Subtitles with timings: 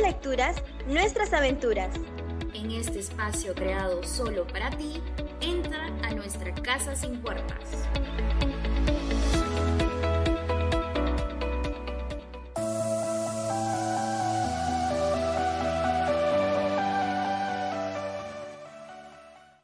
[0.00, 1.94] lecturas, nuestras aventuras.
[2.54, 5.02] En este espacio creado solo para ti,
[5.40, 7.58] entra a nuestra casa sin puertas.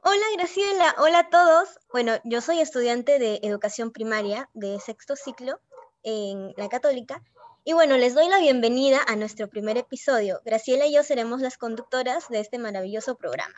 [0.02, 1.68] Hola Graciela, hola a todos.
[1.92, 5.60] Bueno, yo soy estudiante de educación primaria de sexto ciclo
[6.02, 7.22] en la católica.
[7.66, 10.42] Y bueno, les doy la bienvenida a nuestro primer episodio.
[10.44, 13.54] Graciela y yo seremos las conductoras de este maravilloso programa.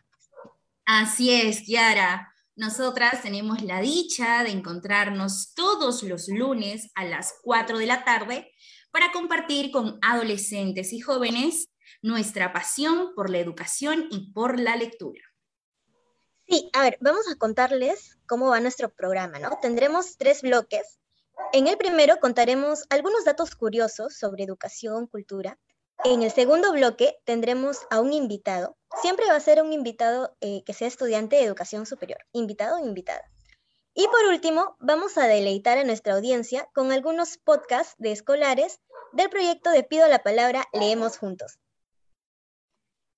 [0.84, 2.32] Así es, Kiara.
[2.55, 8.52] Nosotras tenemos la dicha de encontrarnos todos los lunes a las 4 de la tarde
[8.92, 11.70] para compartir con adolescentes y jóvenes
[12.01, 15.23] nuestra pasión por la educación y por la lectura.
[16.46, 19.59] Sí, a ver, vamos a contarles cómo va nuestro programa, ¿no?
[19.60, 21.01] Tendremos tres bloques.
[21.52, 25.59] En el primero contaremos algunos datos curiosos sobre educación, cultura.
[26.04, 28.76] En el segundo bloque tendremos a un invitado.
[29.02, 32.87] Siempre va a ser un invitado eh, que sea estudiante de educación superior, invitado o
[32.87, 33.23] invitada.
[33.95, 38.80] Y por último, vamos a deleitar a nuestra audiencia con algunos podcasts de escolares
[39.14, 41.59] del proyecto de Pido la Palabra Leemos Juntos.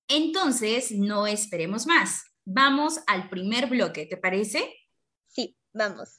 [0.07, 2.23] Entonces, no esperemos más.
[2.45, 4.73] Vamos al primer bloque, ¿te parece?
[5.27, 6.18] Sí, vamos.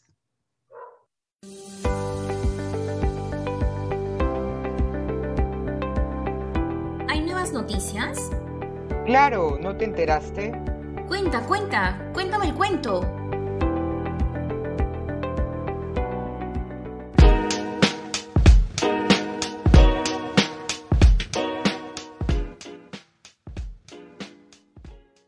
[7.51, 8.31] ¿Hay nuevas noticias?
[9.07, 10.53] Claro, ¿no te enteraste?
[11.09, 13.01] Cuenta, cuenta, cuéntame el cuento.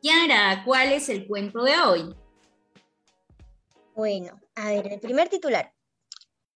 [0.00, 2.17] Yara, ¿cuál es el cuento de hoy?
[3.97, 5.73] Bueno, a ver, el primer titular.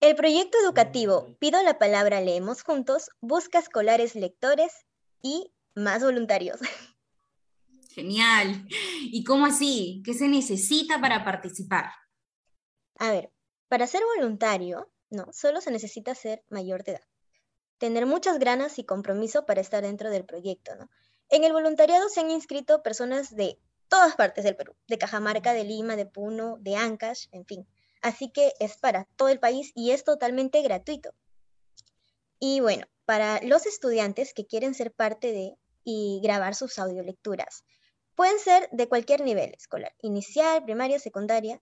[0.01, 4.85] El proyecto educativo Pido la palabra Leemos Juntos busca escolares lectores
[5.23, 6.61] y más voluntarios.
[7.95, 8.67] Genial.
[9.01, 10.03] ¿Y cómo así?
[10.05, 11.93] ¿Qué se necesita para participar?
[12.99, 13.31] A ver,
[13.69, 17.07] para ser voluntario, no, solo se necesita ser mayor de edad.
[17.79, 20.91] Tener muchas ganas y compromiso para estar dentro del proyecto, ¿no?
[21.29, 25.65] En el voluntariado se han inscrito personas de todas partes del Perú, de Cajamarca, de
[25.65, 27.67] Lima, de Puno, de Ancash, en fin.
[28.03, 31.15] Así que es para todo el país y es totalmente gratuito.
[32.39, 37.65] Y bueno, para los estudiantes que quieren ser parte de y grabar sus audiolecturas,
[38.15, 41.61] pueden ser de cualquier nivel escolar, inicial, primaria, secundaria,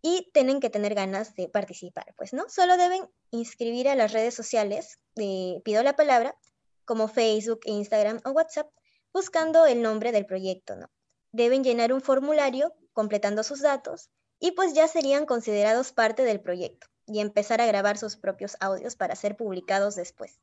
[0.00, 2.48] y tienen que tener ganas de participar, pues, ¿no?
[2.48, 6.36] Solo deben inscribir a las redes sociales de Pido la Palabra,
[6.84, 8.70] como Facebook, Instagram o WhatsApp,
[9.12, 10.88] buscando el nombre del proyecto, ¿no?
[11.32, 16.86] Deben llenar un formulario completando sus datos y pues ya serían considerados parte del proyecto
[17.06, 20.38] y empezar a grabar sus propios audios para ser publicados después.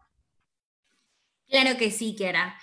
[1.50, 2.58] Claro que sí, Kiara.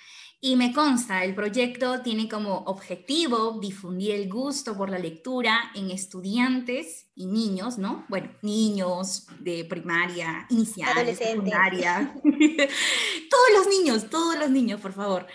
[0.44, 5.92] Y me consta, el proyecto tiene como objetivo difundir el gusto por la lectura en
[5.92, 8.04] estudiantes y niños, ¿no?
[8.08, 12.12] Bueno, niños de primaria, inicial, secundaria.
[12.24, 15.28] todos los niños, todos los niños, por favor.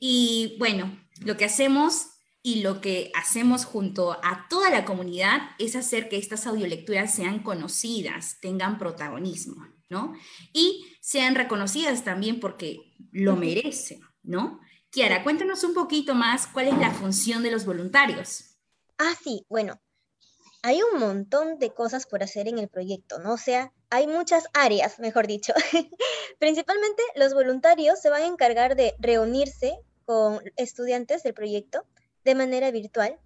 [0.00, 2.08] Y bueno, lo que hacemos
[2.42, 7.44] y lo que hacemos junto a toda la comunidad es hacer que estas audiolecturas sean
[7.44, 10.14] conocidas, tengan protagonismo, ¿no?
[10.54, 14.00] Y sean reconocidas también porque lo merecen.
[14.22, 14.60] ¿no?
[14.90, 18.56] Kiara, cuéntanos un poquito más cuál es la función de los voluntarios.
[18.98, 19.80] Ah, sí, bueno,
[20.62, 23.34] hay un montón de cosas por hacer en el proyecto, ¿no?
[23.34, 25.52] O sea, hay muchas áreas, mejor dicho.
[26.38, 31.84] Principalmente los voluntarios se van a encargar de reunirse con estudiantes del proyecto
[32.24, 33.18] de manera virtual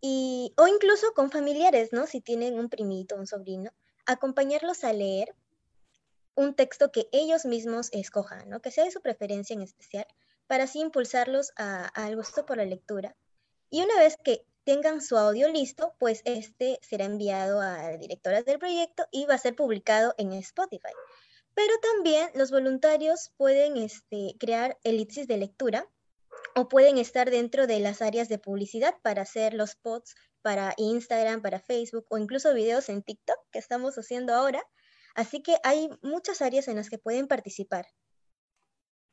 [0.00, 2.06] y, o incluso con familiares, ¿no?
[2.06, 3.72] Si tienen un primito, un sobrino,
[4.06, 5.34] acompañarlos a leer
[6.40, 8.60] un texto que ellos mismos escojan, ¿no?
[8.60, 10.06] que sea de su preferencia en especial,
[10.46, 13.14] para así impulsarlos al gusto por la lectura.
[13.68, 18.42] Y una vez que tengan su audio listo, pues este será enviado a la directora
[18.42, 20.92] del proyecto y va a ser publicado en Spotify.
[21.54, 25.88] Pero también los voluntarios pueden este, crear elipsis de lectura
[26.56, 31.42] o pueden estar dentro de las áreas de publicidad para hacer los posts para Instagram,
[31.42, 34.66] para Facebook o incluso videos en TikTok que estamos haciendo ahora
[35.14, 37.86] Así que hay muchas áreas en las que pueden participar.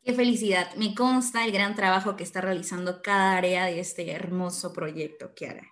[0.04, 0.74] Qué felicidad.
[0.76, 5.68] Me consta el gran trabajo que está realizando cada área de este hermoso proyecto, Kiara.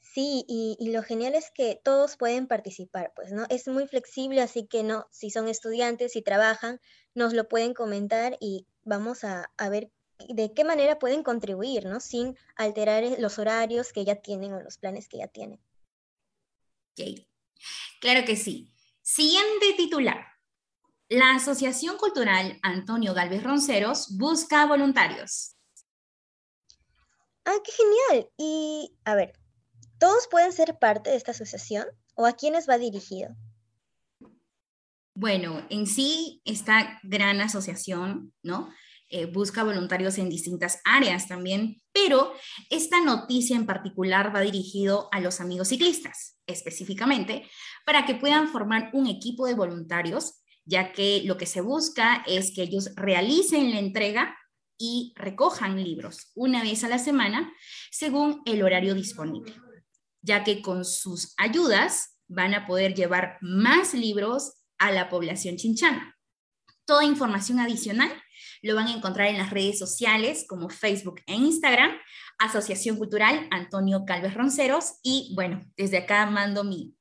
[0.00, 3.46] Sí, y, lo genial es que todos pueden participar, pues, ¿no?
[3.50, 6.80] Es muy flexible, así que no, si son estudiantes, si trabajan,
[7.14, 9.90] nos lo pueden comentar y vamos a, ver
[10.28, 11.98] de qué manera pueden contribuir, ¿no?
[11.98, 15.60] Sin alterar los horarios que ya tienen o los planes que ya tienen.
[16.92, 17.28] Okay.
[18.00, 18.72] Claro que sí.
[19.02, 20.26] Siguiente titular.
[21.08, 25.56] La Asociación Cultural Antonio Galvez Ronceros busca voluntarios.
[27.44, 28.30] Ah, qué genial.
[28.38, 29.38] Y, a ver,
[29.98, 33.36] ¿todos pueden ser parte de esta asociación o a quiénes va dirigido?
[35.14, 38.72] Bueno, en sí, esta gran asociación, ¿no?
[39.16, 42.32] Eh, busca voluntarios en distintas áreas también, pero
[42.68, 47.48] esta noticia en particular va dirigido a los amigos ciclistas, específicamente,
[47.86, 52.52] para que puedan formar un equipo de voluntarios, ya que lo que se busca es
[52.56, 54.36] que ellos realicen la entrega
[54.76, 57.54] y recojan libros una vez a la semana
[57.92, 59.54] según el horario disponible,
[60.22, 66.18] ya que con sus ayudas van a poder llevar más libros a la población chinchana.
[66.84, 68.10] Toda información adicional
[68.64, 71.92] lo van a encontrar en las redes sociales como Facebook e Instagram,
[72.38, 74.94] Asociación Cultural Antonio Calves Ronceros.
[75.02, 76.96] Y bueno, desde acá mando mi,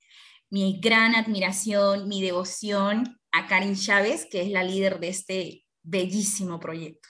[0.50, 6.60] mi gran admiración, mi devoción a Karin Chávez, que es la líder de este bellísimo
[6.60, 7.10] proyecto.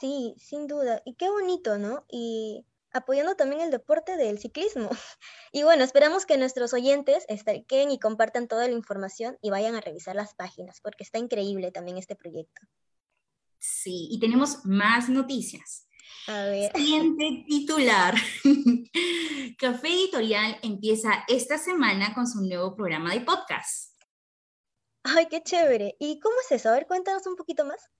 [0.00, 1.00] Sí, sin duda.
[1.04, 2.04] Y qué bonito, ¿no?
[2.08, 4.90] Y apoyando también el deporte del ciclismo.
[5.52, 9.80] Y bueno, esperamos que nuestros oyentes estén y compartan toda la información y vayan a
[9.80, 12.62] revisar las páginas, porque está increíble también este proyecto.
[13.60, 15.86] Sí, y tenemos más noticias.
[16.26, 16.72] A ver.
[16.74, 18.14] Siguiente titular.
[19.58, 24.00] Café Editorial empieza esta semana con su nuevo programa de podcast.
[25.02, 25.94] Ay, qué chévere.
[25.98, 26.70] ¿Y cómo es eso?
[26.70, 27.90] A ver, cuéntanos un poquito más.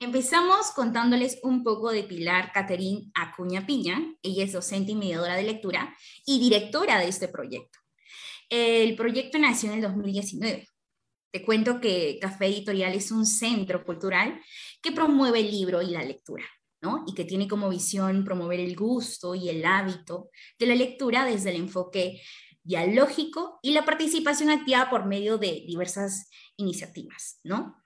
[0.00, 4.00] Empezamos contándoles un poco de Pilar Caterín Acuña Piña.
[4.22, 7.78] Ella es docente y mediadora de lectura y directora de este proyecto.
[8.50, 10.66] El proyecto nació en el 2019.
[11.32, 14.40] Te cuento que Café Editorial es un centro cultural
[14.82, 16.44] que promueve el libro y la lectura,
[16.80, 17.04] ¿no?
[17.06, 21.50] Y que tiene como visión promover el gusto y el hábito de la lectura desde
[21.50, 22.22] el enfoque
[22.62, 27.76] dialógico y la participación activa por medio de diversas iniciativas, ¿no?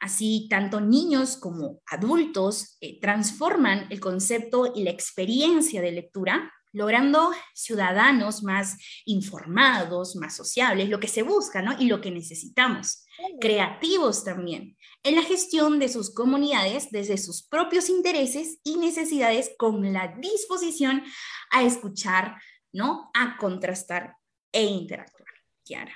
[0.00, 7.30] Así, tanto niños como adultos eh, transforman el concepto y la experiencia de lectura, logrando
[7.54, 11.76] ciudadanos más informados, más sociables, lo que se busca ¿no?
[11.78, 13.04] y lo que necesitamos.
[13.40, 19.92] Creativos también, en la gestión de sus comunidades desde sus propios intereses y necesidades con
[19.92, 21.04] la disposición
[21.50, 22.36] a escuchar,
[22.72, 23.10] ¿no?
[23.14, 24.16] a contrastar
[24.50, 25.28] e interactuar.
[25.64, 25.92] Kiara.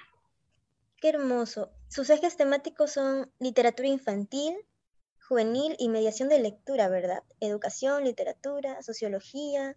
[1.01, 1.71] Qué hermoso.
[1.89, 4.55] Sus ejes temáticos son literatura infantil,
[5.27, 7.23] juvenil y mediación de lectura, ¿verdad?
[7.41, 9.77] Educación, literatura, sociología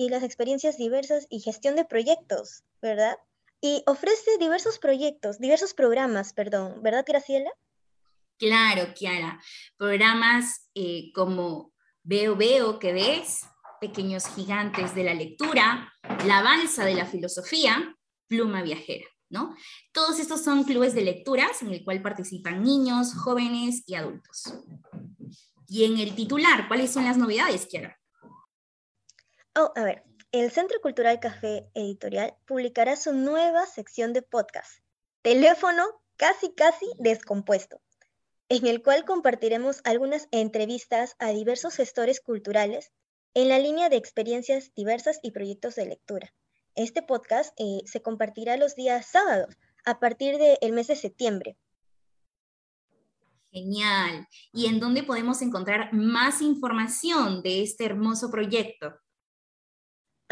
[0.00, 3.18] y las experiencias diversas y gestión de proyectos, ¿verdad?
[3.60, 7.50] Y ofrece diversos proyectos, diversos programas, perdón, ¿verdad, Graciela?
[8.38, 9.38] Claro, Kiara.
[9.76, 13.42] Programas eh, como Veo, Veo, que ves,
[13.78, 15.92] Pequeños Gigantes de la Lectura,
[16.24, 17.94] La Balsa de la Filosofía,
[18.26, 19.04] Pluma Viajera.
[19.28, 19.54] ¿no?
[19.92, 24.44] Todos estos son clubes de lecturas en el cual participan niños, jóvenes y adultos.
[25.68, 27.99] Y en el titular, ¿cuáles son las novedades, Kiara?
[29.56, 34.70] Oh, a ver, el Centro Cultural Café Editorial publicará su nueva sección de podcast,
[35.22, 35.82] Teléfono
[36.16, 37.80] casi casi descompuesto,
[38.48, 42.92] en el cual compartiremos algunas entrevistas a diversos gestores culturales
[43.34, 46.32] en la línea de experiencias diversas y proyectos de lectura.
[46.76, 51.56] Este podcast eh, se compartirá los días sábados a partir del mes de septiembre.
[53.50, 54.28] Genial.
[54.52, 58.94] ¿Y en dónde podemos encontrar más información de este hermoso proyecto?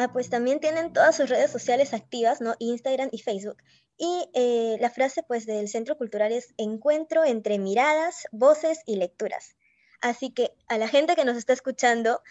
[0.00, 2.54] Ah, pues también tienen todas sus redes sociales activas, ¿no?
[2.60, 3.56] Instagram y Facebook.
[3.96, 9.56] Y eh, la frase pues del Centro Cultural es encuentro entre miradas, voces y lecturas.
[10.00, 12.22] Así que a la gente que nos está escuchando,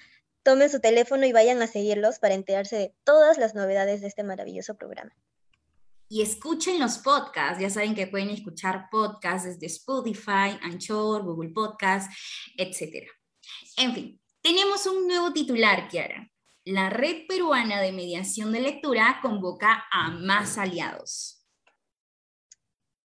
[0.44, 4.24] tomen su teléfono y vayan a seguirlos para enterarse de todas las novedades de este
[4.24, 5.14] maravilloso programa.
[6.08, 12.16] Y escuchen los podcasts, ya saben que pueden escuchar podcasts desde Spotify, Anchor, Google Podcasts,
[12.56, 13.10] etc.
[13.76, 16.32] En fin, tenemos un nuevo titular, Kiara.
[16.70, 21.42] La Red Peruana de Mediación de Lectura convoca a más aliados.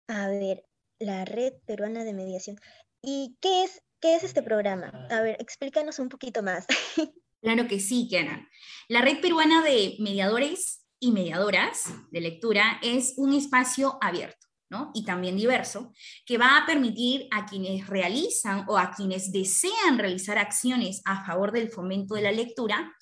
[0.09, 0.65] A ver,
[0.99, 2.59] la Red Peruana de Mediación.
[3.03, 5.07] ¿Y qué es, qué es este programa?
[5.11, 6.67] A ver, explícanos un poquito más.
[7.43, 8.47] Claro que sí, Kiana.
[8.89, 14.47] La Red Peruana de Mediadores y Mediadoras de Lectura es un espacio abierto.
[14.71, 14.93] ¿no?
[14.95, 15.93] y también diverso,
[16.25, 21.51] que va a permitir a quienes realizan o a quienes desean realizar acciones a favor
[21.51, 22.95] del fomento de la lectura,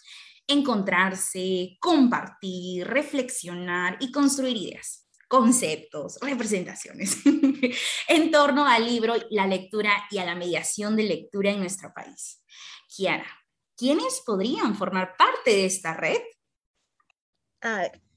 [0.48, 7.18] encontrarse, compartir, reflexionar y construir ideas, conceptos, representaciones
[8.08, 12.42] en torno al libro, la lectura y a la mediación de lectura en nuestro país.
[12.88, 13.28] Kiara,
[13.76, 16.18] ¿quiénes podrían formar parte de esta red?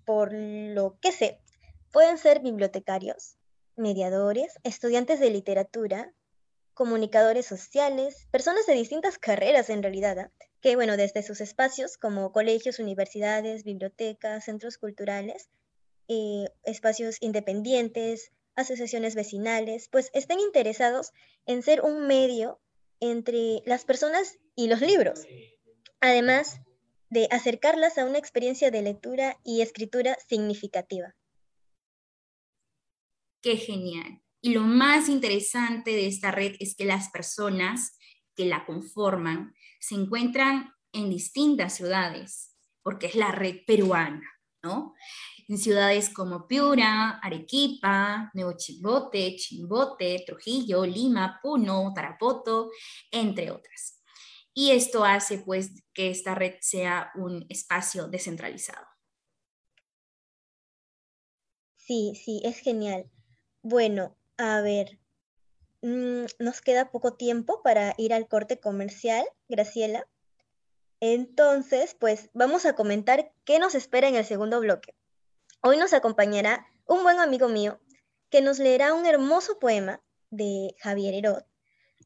[0.06, 1.42] por lo que sé,
[1.92, 3.38] pueden ser bibliotecarios,
[3.76, 6.14] mediadores, estudiantes de literatura,
[6.82, 10.32] comunicadores sociales, personas de distintas carreras en realidad, ¿ah?
[10.62, 15.52] que bueno, desde sus espacios como colegios, universidades, bibliotecas, centros culturales,
[16.08, 21.12] eh, espacios independientes, asociaciones vecinales, pues estén interesados
[21.46, 22.60] en ser un medio
[23.00, 25.28] entre las personas y los libros,
[26.00, 26.62] además
[27.12, 31.16] de acercarlas a una experiencia de lectura y escritura significativa.
[33.44, 34.20] Qué genial.
[34.42, 37.98] Y lo más interesante de esta red es que las personas
[38.36, 44.28] que la conforman se encuentran en distintas ciudades, porque es la red peruana,
[44.64, 44.96] ¿no?
[45.48, 52.72] En ciudades como Piura, Arequipa, Nuevo Chimbote, Chimbote, Trujillo, Lima, Puno, Tarapoto,
[53.12, 54.02] entre otras.
[54.54, 58.86] Y esto hace pues que esta red sea un espacio descentralizado.
[61.78, 63.10] Sí, sí, es genial.
[63.62, 65.00] Bueno, a ver,
[65.82, 70.08] mm, nos queda poco tiempo para ir al corte comercial, Graciela.
[71.00, 74.96] Entonces, pues vamos a comentar qué nos espera en el segundo bloque.
[75.62, 77.80] Hoy nos acompañará un buen amigo mío
[78.30, 81.44] que nos leerá un hermoso poema de Javier Herod.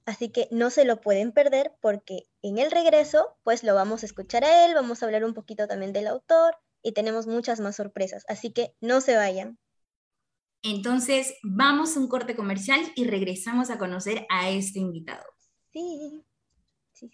[0.05, 4.05] Así que no se lo pueden perder porque en el regreso, pues lo vamos a
[4.05, 7.75] escuchar a él, vamos a hablar un poquito también del autor y tenemos muchas más
[7.75, 8.23] sorpresas.
[8.27, 9.57] Así que no se vayan.
[10.67, 15.23] Entonces, vamos a un corte comercial y regresamos a conocer a este invitado.
[15.71, 16.25] Sí.
[16.91, 17.11] sí,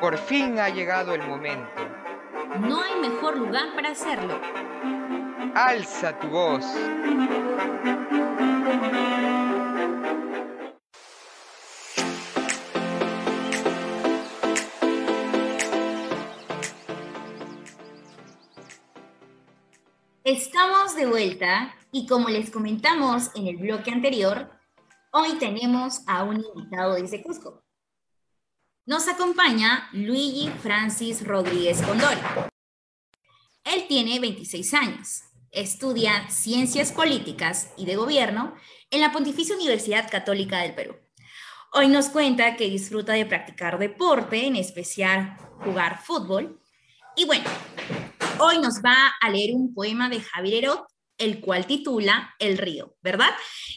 [0.00, 1.82] Por fin ha llegado el momento.
[2.60, 4.40] No hay mejor lugar para hacerlo.
[5.54, 6.64] Alza tu voz.
[20.32, 24.48] Estamos de vuelta y como les comentamos en el bloque anterior,
[25.10, 27.64] hoy tenemos a un invitado desde Cusco.
[28.86, 32.20] Nos acompaña Luigi Francis Rodríguez Condori.
[33.64, 38.54] Él tiene 26 años, estudia Ciencias Políticas y de Gobierno
[38.90, 40.94] en la Pontificia Universidad Católica del Perú.
[41.72, 46.62] Hoy nos cuenta que disfruta de practicar deporte, en especial jugar fútbol.
[47.16, 47.50] Y bueno,
[48.42, 50.86] Hoy nos va a leer un poema de Javier Herot,
[51.18, 53.28] el cual titula El río, ¿verdad?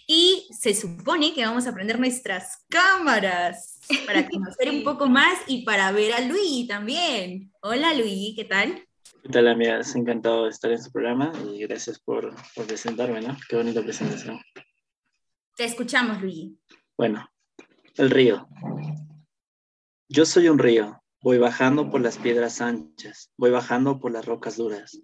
[0.07, 5.65] Y se supone que vamos a prender nuestras cámaras para conocer un poco más y
[5.65, 7.51] para ver a Luigi también.
[7.61, 8.87] Hola Luigi, ¿qué tal?
[9.21, 9.97] ¿Qué tal, amigas?
[9.97, 13.35] Encantado de estar en su programa y gracias por, por presentarme, ¿no?
[13.49, 14.39] Qué bonita presentación.
[15.57, 16.57] Te escuchamos, Luigi.
[16.97, 17.29] Bueno,
[17.95, 18.47] el río.
[20.07, 24.57] Yo soy un río, Voy bajando por las piedras anchas, voy bajando por las rocas
[24.57, 25.01] duras,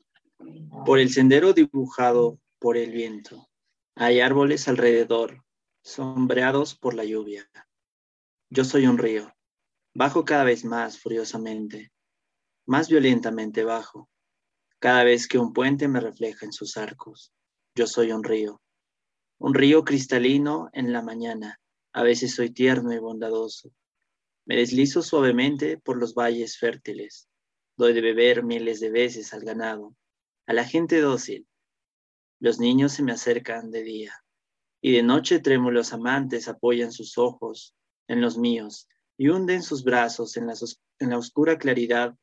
[0.86, 3.48] por el sendero dibujado por el viento.
[3.96, 5.46] Hay árboles alrededor,
[5.82, 7.50] sombreados por la lluvia.
[8.50, 9.34] Yo soy un río.
[9.94, 11.94] Bajo cada vez más furiosamente,
[12.66, 14.10] más violentamente bajo,
[14.80, 17.32] cada vez que un puente me refleja en sus arcos.
[17.76, 18.62] Yo soy un río.
[19.38, 21.62] Un río cristalino en la mañana.
[21.94, 23.72] A veces soy tierno y bondadoso.
[24.50, 27.30] Me deslizo suavemente por los valles fértiles.
[27.78, 29.96] Doy de beber miles de veces al ganado,
[30.48, 31.48] a la gente dócil.
[32.40, 34.24] Los niños se me acercan de día,
[34.82, 37.76] y de noche trémulos amantes apoyan sus ojos
[38.08, 38.88] en los míos
[39.20, 40.56] y hunden sus brazos en la,
[40.98, 42.16] en la oscura claridad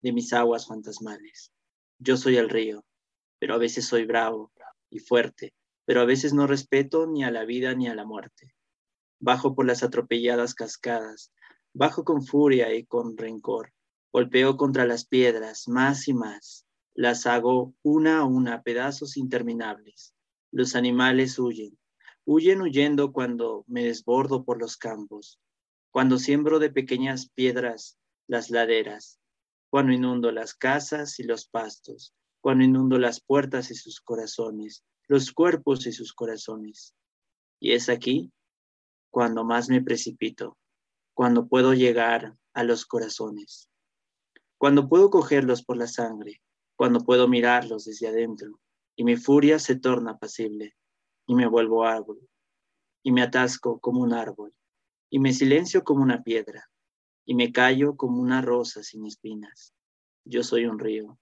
[0.00, 1.52] de mis aguas fantasmales.
[1.98, 2.82] Yo soy el río,
[3.38, 4.50] pero a veces soy bravo
[4.88, 5.52] y fuerte,
[5.84, 8.54] pero a veces no respeto ni a la vida ni a la muerte.
[9.20, 11.30] Bajo por las atropelladas cascadas,
[11.76, 13.72] Bajo con furia y con rencor,
[14.12, 16.66] golpeo contra las piedras más y más.
[16.94, 20.14] Las hago una a una pedazos interminables.
[20.52, 21.76] Los animales huyen,
[22.24, 25.40] huyen huyendo cuando me desbordo por los campos,
[25.90, 29.18] cuando siembro de pequeñas piedras las laderas,
[29.68, 35.32] cuando inundo las casas y los pastos, cuando inundo las puertas y sus corazones, los
[35.32, 36.94] cuerpos y sus corazones.
[37.58, 38.30] Y es aquí
[39.10, 40.56] cuando más me precipito,
[41.14, 43.70] cuando puedo llegar a los corazones,
[44.58, 46.42] cuando puedo cogerlos por la sangre,
[46.76, 48.60] cuando puedo mirarlos desde adentro,
[48.96, 50.76] y mi furia se torna apacible,
[51.26, 52.20] y me vuelvo árbol,
[53.02, 54.52] y me atasco como un árbol,
[55.08, 56.68] y me silencio como una piedra,
[57.24, 59.72] y me callo como una rosa sin espinas.
[60.24, 61.18] Yo soy un río.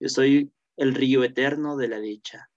[0.00, 2.50] Yo soy el río eterno de la dicha.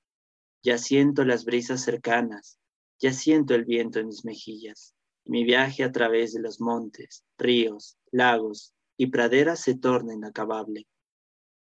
[0.64, 2.60] Ya siento las brisas cercanas,
[3.00, 4.96] ya siento el viento en mis mejillas.
[5.26, 10.86] Mi viaje a través de los montes, ríos, lagos y praderas se torna inacabable.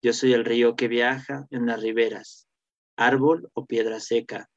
[0.02, 2.48] Yo soy el río que viaja en las riberas,
[2.96, 4.50] árbol o piedra seca.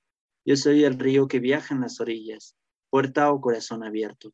[0.45, 2.57] Yo soy el río que viaja en las orillas,
[2.91, 4.33] puerta o corazón abierto.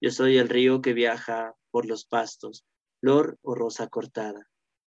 [0.00, 2.64] Yo soy el río que viaja por los pastos,
[3.00, 4.48] flor o rosa cortada.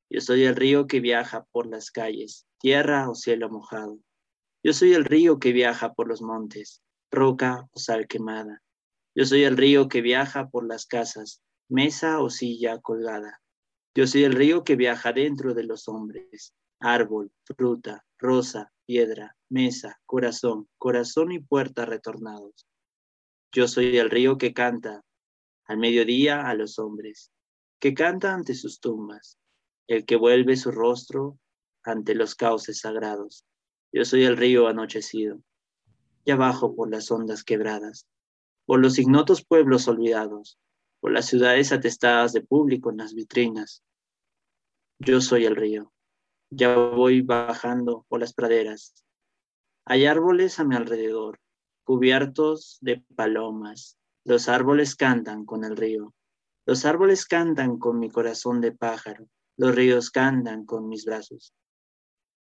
[0.10, 4.00] Yo soy el río que viaja por las calles, tierra o cielo mojado.
[4.64, 6.82] Yo soy el río que viaja por los montes,
[7.12, 8.64] roca o sal quemada.
[9.16, 13.42] Yo soy el río que viaja por las casas, mesa o silla colgada.
[13.96, 20.02] Yo soy el río que viaja dentro de los hombres, árbol, fruta, rosa, piedra, mesa,
[20.06, 22.68] corazón, corazón y puerta retornados.
[23.54, 25.06] Yo soy el río que canta
[25.66, 27.32] al mediodía a los hombres,
[27.80, 29.40] que canta ante sus tumbas,
[29.88, 31.40] el que vuelve su rostro
[31.84, 33.46] ante los cauces sagrados.
[33.94, 35.42] Yo soy el río anochecido,
[36.26, 38.08] ya bajo por las ondas quebradas,
[38.66, 40.60] por los ignotos pueblos olvidados,
[41.00, 43.84] por las ciudades atestadas de público en las vitrinas.
[45.00, 45.94] Yo soy el río,
[46.50, 48.94] ya voy bajando por las praderas.
[49.86, 51.40] Hay árboles a mi alrededor,
[51.84, 53.98] cubiertos de palomas.
[54.24, 56.14] Los árboles cantan con el río.
[56.66, 59.28] Los árboles cantan con mi corazón de pájaro.
[59.58, 61.54] Los ríos cantan con mis brazos.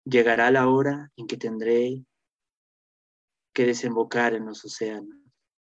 [0.05, 2.05] Llegará la hora en que tendré
[3.53, 5.24] que desembocar en los océanos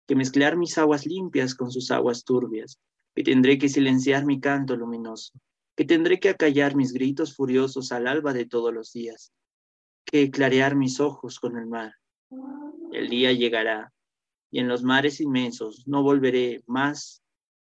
[0.07, 2.79] que mezclar mis aguas limpias con sus aguas turbias,
[3.15, 5.33] que tendré que silenciar mi canto luminoso,
[5.75, 9.33] que tendré que acallar mis gritos furiosos al alba de todos los días,
[10.05, 11.93] que clarear mis ojos con el mar.
[12.91, 13.91] El día llegará,
[14.51, 17.23] y en los mares inmensos no volveré más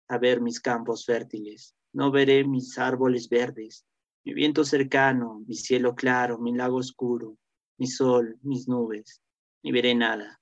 [0.09, 3.85] a ver mis campos fértiles, no veré mis árboles verdes,
[4.25, 7.37] mi viento cercano, mi cielo claro, mi lago oscuro,
[7.79, 9.21] mi sol, mis nubes,
[9.63, 10.41] ni veré nada,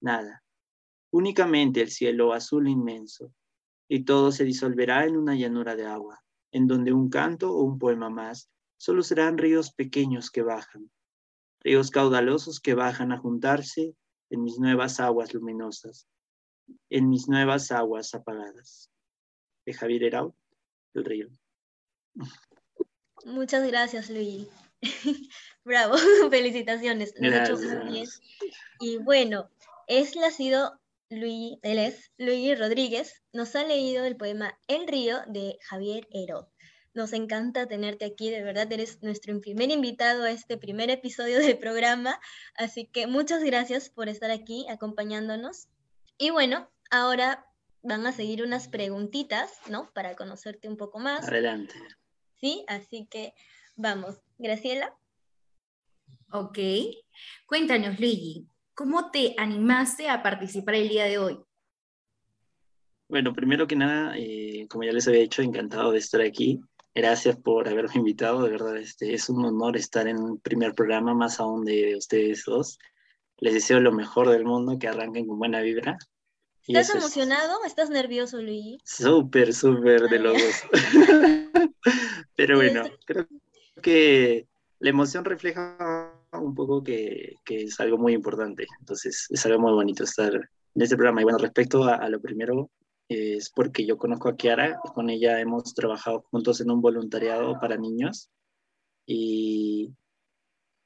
[0.00, 0.42] nada
[1.10, 3.32] únicamente el cielo azul inmenso,
[3.88, 7.78] y todo se disolverá en una llanura de agua, en donde un canto o un
[7.78, 10.90] poema más solo serán ríos pequeños que bajan,
[11.60, 13.94] ríos caudalosos que bajan a juntarse
[14.30, 16.06] en mis nuevas aguas luminosas,
[16.88, 18.90] en mis nuevas aguas apagadas.
[19.66, 20.34] De Javier Herau,
[20.94, 21.28] el río.
[23.24, 24.48] Muchas gracias, Luis.
[25.64, 25.96] Bravo,
[26.30, 27.12] felicitaciones.
[27.18, 28.08] Lo hecho muy bien.
[28.80, 29.50] Y bueno,
[29.86, 30.79] este ha sido
[31.10, 36.46] Luis, él es Luis Rodríguez, nos ha leído el poema El río de Javier Herod.
[36.94, 41.58] Nos encanta tenerte aquí, de verdad eres nuestro primer invitado a este primer episodio del
[41.58, 42.20] programa,
[42.54, 45.66] así que muchas gracias por estar aquí acompañándonos.
[46.16, 47.44] Y bueno, ahora
[47.82, 49.90] van a seguir unas preguntitas, ¿no?
[49.92, 51.26] Para conocerte un poco más.
[51.26, 51.74] Adelante.
[52.36, 53.34] Sí, así que
[53.74, 54.16] vamos.
[54.38, 54.96] Graciela.
[56.32, 56.58] Ok.
[57.46, 58.46] Cuéntanos, Luigi,
[58.80, 61.38] ¿Cómo te animaste a participar el día de hoy?
[63.10, 66.62] Bueno, primero que nada, eh, como ya les había dicho, encantado de estar aquí.
[66.94, 71.12] Gracias por haberme invitado, de verdad, este, es un honor estar en un primer programa,
[71.12, 72.78] más aún de ustedes dos.
[73.36, 75.98] Les deseo lo mejor del mundo, que arranquen con buena vibra.
[76.66, 77.62] ¿Estás emocionado?
[77.66, 78.78] ¿Estás nervioso, Luigi?
[78.82, 80.62] Súper, súper de los dos.
[82.34, 83.26] Pero bueno, creo
[83.82, 88.66] que la emoción refleja un poco que, que, es algo muy importante.
[88.80, 91.20] Entonces, es algo muy bonito estar en este programa.
[91.20, 92.70] Y bueno, respecto a, lo primero,
[93.08, 97.76] es porque yo conozco a Kiara, con ella hemos trabajado juntos en un voluntariado para
[97.76, 98.30] niños.
[99.06, 99.92] Y,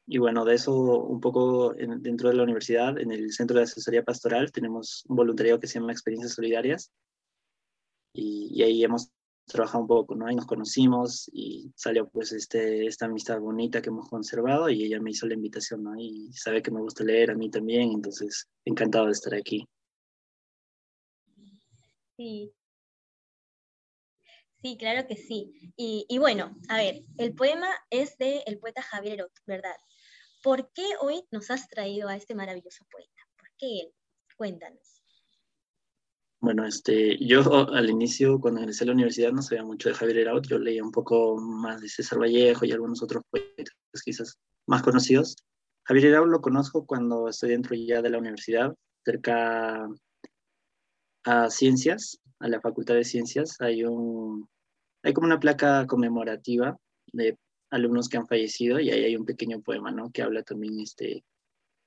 [0.06, 4.04] y bueno, de eso un poco dentro de la universidad, en el Centro de Asesoría
[4.04, 6.90] Pastoral, tenemos un voluntariado que se llama Experiencias Solidarias.
[8.14, 9.10] Y, y ahí hemos
[9.46, 10.26] trabajado un poco, ¿no?
[10.26, 15.00] Ahí nos conocimos y salió pues este, esta amistad bonita que hemos conservado y ella
[15.00, 15.94] me hizo la invitación, ¿no?
[15.98, 19.66] Y sabe que me gusta leer a mí también, entonces encantado de estar aquí.
[22.16, 22.52] Sí.
[24.62, 25.72] Sí, claro que sí.
[25.76, 29.76] Y, y bueno, a ver, el poema es de el poeta Javier Herot, ¿verdad?
[30.42, 33.22] ¿Por qué hoy nos has traído a este maravilloso poeta?
[33.36, 33.94] ¿Por qué él?
[34.36, 34.93] Cuéntanos.
[36.44, 37.40] Bueno, este, yo
[37.72, 40.84] al inicio, cuando ingresé a la universidad, no sabía mucho de Javier Eraut, yo leía
[40.84, 45.36] un poco más de César Vallejo y algunos otros poetas quizás más conocidos.
[45.84, 48.74] Javier Eraut lo conozco cuando estoy dentro ya de la universidad,
[49.06, 49.88] cerca
[51.24, 54.46] a Ciencias, a la Facultad de Ciencias, hay, un,
[55.02, 56.76] hay como una placa conmemorativa
[57.14, 57.38] de
[57.70, 60.10] alumnos que han fallecido y ahí hay un pequeño poema, ¿no?
[60.10, 61.24] Que habla también, este,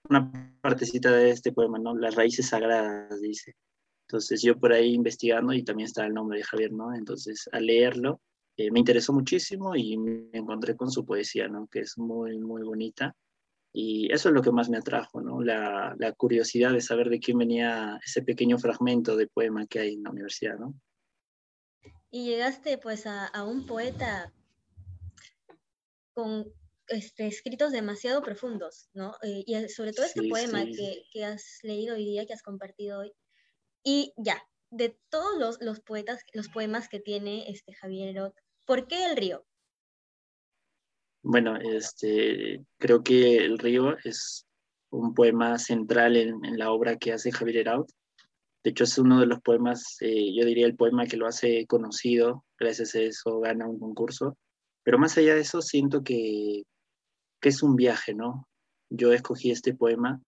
[0.09, 1.95] una partecita de este poema, ¿no?
[1.95, 3.55] Las raíces sagradas, dice
[4.07, 6.95] entonces yo por ahí investigando y también está el nombre de Javier, ¿no?
[6.95, 8.21] Entonces al leerlo
[8.55, 11.67] eh, me interesó muchísimo y me encontré con su poesía, ¿no?
[11.67, 13.15] Que es muy, muy bonita.
[13.73, 15.41] Y eso es lo que más me atrajo, ¿no?
[15.41, 19.93] La, la curiosidad de saber de quién venía ese pequeño fragmento de poema que hay
[19.95, 20.73] en la universidad, ¿no?
[22.09, 24.33] Y llegaste pues a, a un poeta
[26.13, 26.51] con
[26.87, 29.15] este, escritos demasiado profundos, ¿no?
[29.21, 32.99] Eh, y sobre todo este poema Que, que, has leído hoy día, que has compartido
[32.99, 33.11] hoy.
[33.89, 38.33] Y ya, de todos los, los poetas, los poemas que tiene este Javier
[38.65, 39.45] ¿por qué El río?
[41.23, 44.45] Bueno, este, creo que El río es
[44.89, 47.85] un poema central en, en la obra que hace Javier Herod.
[48.61, 51.65] De hecho, es uno de los poemas, eh, yo diría el poema que lo hace
[51.65, 54.37] conocido, gracias a eso gana un concurso.
[54.83, 56.63] Pero más allá de eso, siento que
[57.39, 58.49] que es un viaje, ¿no?
[58.89, 60.21] Yo escogí este poema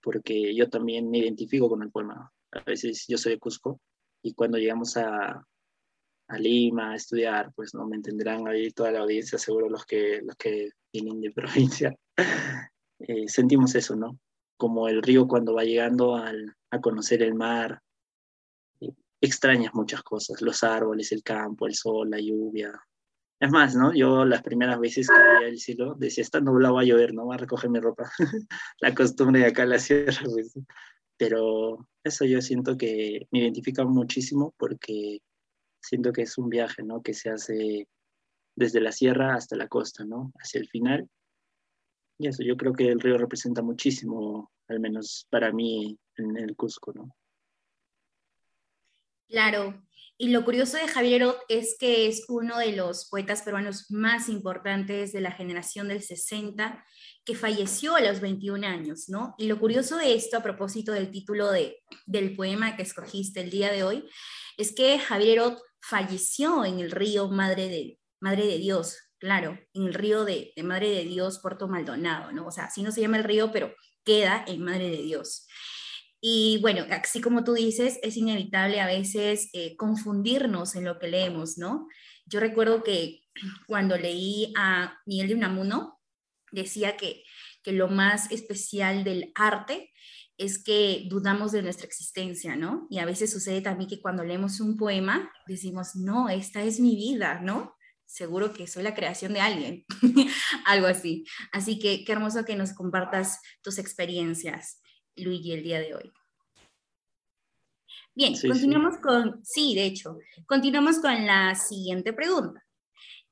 [0.00, 2.30] porque yo también me identifico con el poema.
[2.52, 3.80] A veces yo soy de Cusco
[4.22, 5.44] y cuando llegamos a,
[6.28, 10.20] a Lima a estudiar, pues no me entenderán ahí toda la audiencia, seguro los que,
[10.22, 11.94] los que vienen de provincia.
[13.00, 14.18] Eh, sentimos eso, ¿no?
[14.56, 17.80] Como el río cuando va llegando al, a conocer el mar,
[18.80, 22.72] eh, extrañas muchas cosas, los árboles, el campo, el sol, la lluvia,
[23.42, 23.92] es más, ¿no?
[23.92, 27.26] Yo las primeras veces que veía el cielo decía, está nublado, va a llover, ¿no?
[27.26, 28.08] Va a recoger mi ropa.
[28.80, 30.54] la costumbre de acá en la sierra, pues.
[31.22, 35.20] Pero eso yo siento que me identifica muchísimo porque
[35.80, 37.00] siento que es un viaje, ¿no?
[37.00, 37.86] Que se hace
[38.56, 40.32] desde la sierra hasta la costa, ¿no?
[40.40, 41.08] Hacia el final.
[42.18, 46.56] Y eso, yo creo que el río representa muchísimo, al menos para mí, en el
[46.56, 47.14] Cusco, ¿no?
[49.28, 49.80] Claro,
[50.22, 54.28] y lo curioso de Javier Herot es que es uno de los poetas peruanos más
[54.28, 56.86] importantes de la generación del 60,
[57.24, 59.34] que falleció a los 21 años, ¿no?
[59.36, 63.50] Y lo curioso de esto, a propósito del título de, del poema que escogiste el
[63.50, 64.08] día de hoy,
[64.56, 69.86] es que Javier Herot falleció en el río Madre de, Madre de Dios, claro, en
[69.88, 72.46] el río de, de Madre de Dios, Puerto Maldonado, ¿no?
[72.46, 75.48] O sea, así no se llama el río, pero queda en Madre de Dios.
[76.24, 81.08] Y bueno, así como tú dices, es inevitable a veces eh, confundirnos en lo que
[81.08, 81.88] leemos, ¿no?
[82.26, 83.22] Yo recuerdo que
[83.66, 85.98] cuando leí a Miguel de Unamuno,
[86.52, 87.24] decía que,
[87.64, 89.90] que lo más especial del arte
[90.38, 92.86] es que dudamos de nuestra existencia, ¿no?
[92.88, 96.94] Y a veces sucede también que cuando leemos un poema decimos, no, esta es mi
[96.94, 97.74] vida, ¿no?
[98.06, 99.84] Seguro que soy la creación de alguien,
[100.66, 101.24] algo así.
[101.50, 104.81] Así que qué hermoso que nos compartas tus experiencias.
[105.16, 106.12] Luigi el día de hoy.
[108.14, 112.62] Bien, continuamos con, sí, de hecho, continuamos con la siguiente pregunta.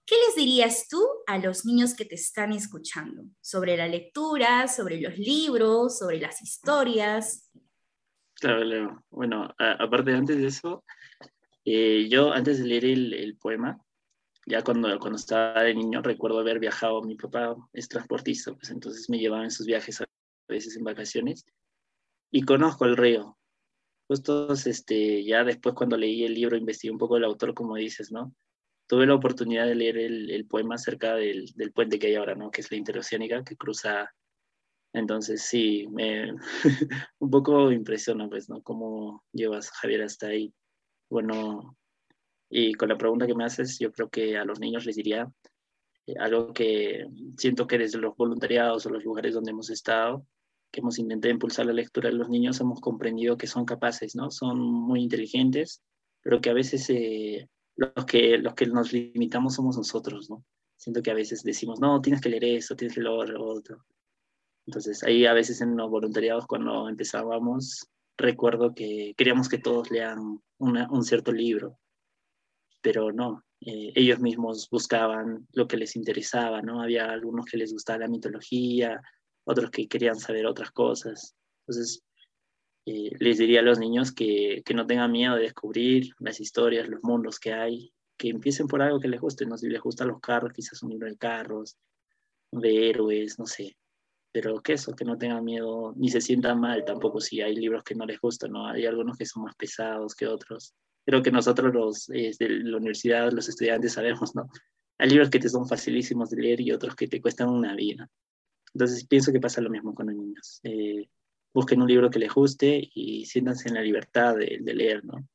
[0.06, 5.00] ¿Qué les dirías tú a los niños que te están escuchando sobre la lectura, sobre
[5.00, 7.50] los libros, sobre las historias?
[8.34, 9.04] Claro, Leo.
[9.10, 10.82] Bueno, aparte antes de eso,
[11.64, 13.78] eh, yo antes de leer el, poema,
[14.46, 19.10] ya cuando, cuando estaba de niño, recuerdo haber viajado, mi papá es transportista, pues entonces
[19.10, 20.06] me llevaba en sus viajes a
[20.48, 21.44] veces en vacaciones
[22.30, 23.38] y conozco el río.
[24.08, 28.10] Justo este, ya después cuando leí el libro investigué un poco el autor, como dices,
[28.10, 28.34] ¿no?
[28.88, 32.50] Tuve la oportunidad de leer el, poema cerca del, del, puente que hay ahora, ¿no?
[32.50, 34.12] Que es la interoceánica que cruza.
[34.92, 36.32] Entonces sí, me
[37.20, 38.62] un poco impresiona, pues, ¿no?
[38.62, 40.52] Cómo llevas Javier hasta ahí.
[41.08, 41.76] Bueno,
[42.50, 45.30] y con la pregunta que me haces, yo creo que a los niños les diría
[46.06, 47.06] eh, algo que
[47.38, 50.26] siento que desde los voluntariados o los lugares donde hemos estado,
[50.70, 54.30] que hemos intentado impulsar la lectura de los niños, hemos comprendido que son capaces, ¿no?
[54.30, 55.83] Son muy inteligentes,
[56.22, 60.44] pero que a veces eh, los, que, los que nos limitamos somos nosotros, ¿no?
[60.76, 63.85] Siento que a veces decimos, no, tienes que leer eso, tienes que leer lo otro.
[64.66, 70.40] Entonces, ahí a veces en los voluntariados, cuando empezábamos, recuerdo que queríamos que todos lean
[70.59, 71.78] un cierto libro,
[72.83, 76.80] pero no, eh, ellos mismos buscaban lo que les interesaba, ¿no?
[76.80, 79.00] Había algunos que les gustaba la mitología,
[79.50, 81.34] otros que querían saber otras cosas.
[81.66, 82.02] Entonces,
[82.86, 86.88] eh, les diría a los niños que, que, no tengan miedo de descubrir las historias,
[86.88, 89.56] los mundos que hay, que empiecen por algo que les guste, ¿no?
[89.58, 91.76] Si les gustan los carros, quizás un libro de carros,
[92.50, 93.76] de héroes, no sé.
[94.32, 97.82] Pero que eso, que no tengan miedo, ni se sientan mal tampoco si hay libros
[97.82, 98.66] que no les gustan, ¿no?
[98.66, 100.74] Hay algunos que son más pesados que otros.
[101.04, 104.48] Creo que nosotros los de la universidad, los estudiantes sabemos, ¿no?
[104.98, 108.08] Hay libros que te son facilísimos de leer y otros que te cuestan una vida.
[108.74, 110.61] Entonces pienso que pasa lo mismo con los niños.
[110.62, 111.09] Eh,
[111.52, 115.26] busquen un libro que les guste y siéntanse en la libertad de, leer, ¿no?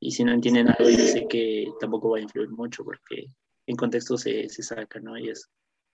[0.00, 3.26] Y si no entienden algo, yo sé que tampoco va a influir mucho porque
[3.66, 5.16] en contexto se, se saca, ¿no?
[5.16, 5.48] Y es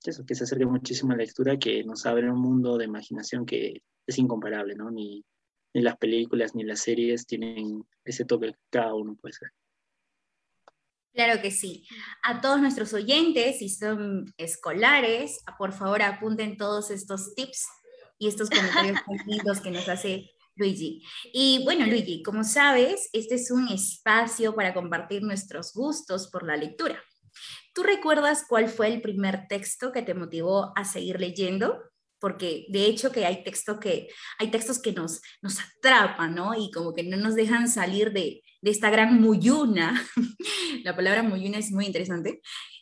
[0.05, 3.47] eso, que se acerque muchísimo a la lectura, que nos abre un mundo de imaginación
[3.47, 4.91] que es incomparable, ¿no?
[4.91, 5.25] Ni,
[5.75, 9.51] ni las películas ni las series tienen ese toque que cada uno puede ser.
[11.15, 11.87] Claro que sí.
[12.23, 17.67] A todos nuestros oyentes, si son escolares, por favor apunten todos estos tips
[18.19, 21.03] y estos comentarios lindos que nos hace Luigi.
[21.33, 26.57] Y bueno, Luigi, como sabes, este es un espacio para compartir nuestros gustos por la
[26.57, 27.03] lectura.
[27.75, 31.92] ¿Tú recuerdas cuál fue el primer texto que te motivó a seguir leyendo?
[32.23, 34.09] Porque de hecho que hay, texto que,
[34.39, 36.55] hay textos que nos, nos atrapan, ¿no?
[36.55, 40.01] Y como que no nos dejan salir de, de esta gran muyuna.
[40.85, 42.41] La palabra muyuna es muy interesante.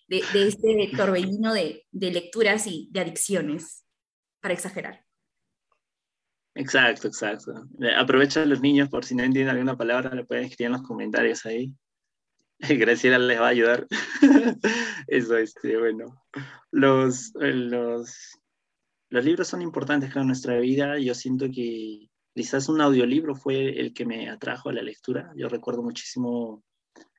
[0.09, 3.87] De, este torbellino de, de lecturas y de adicciones,
[4.43, 5.07] para exagerar.
[6.55, 7.55] Exacto, exacto.
[7.97, 10.83] Aprovecha a los niños por si no entienden alguna palabra, le pueden escribir en los
[10.83, 11.73] comentarios ahí.
[12.69, 13.87] Graciela les va a ayudar.
[15.07, 16.23] Eso, este, bueno.
[16.71, 18.40] Los, los,
[19.11, 20.99] los libros son importantes en nuestra vida.
[20.99, 25.33] Yo siento que quizás un audiolibro fue el que me atrajo a la lectura.
[25.37, 26.63] Yo recuerdo muchísimo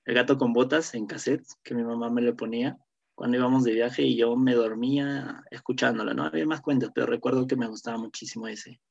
[0.06, 2.78] El gato con botas en cassette, que mi mamá me lo ponía
[3.14, 6.14] cuando íbamos de viaje y yo me dormía escuchándolo.
[6.14, 8.82] No había más cuentas, pero recuerdo que me gustaba muchísimo ese.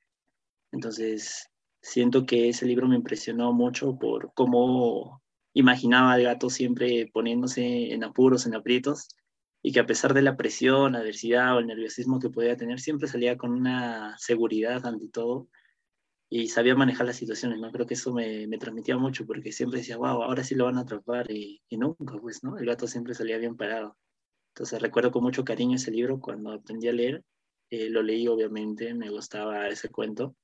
[0.71, 1.49] Entonces,
[1.83, 5.23] siento que ese libro me impresionó mucho por cómo
[5.55, 9.09] imaginaba al gato siempre poniéndose en apuros, en aprietos,
[9.63, 13.09] y que a pesar de la presión, adversidad o el nerviosismo que podía tener, siempre
[13.09, 15.49] salía con una seguridad ante todo
[16.31, 17.73] y sabía manejar las situaciones, ¿no?
[17.73, 20.79] Creo que eso me, me transmitía mucho porque siempre decía, wow, ahora sí lo van
[20.79, 22.57] a atrapar y, y nunca, pues, ¿no?
[22.57, 23.97] El gato siempre salía bien parado.
[24.55, 27.25] Entonces recuerdo con mucho cariño ese libro cuando aprendí a leer,
[27.71, 30.37] eh, lo leí obviamente, me gustaba ese cuento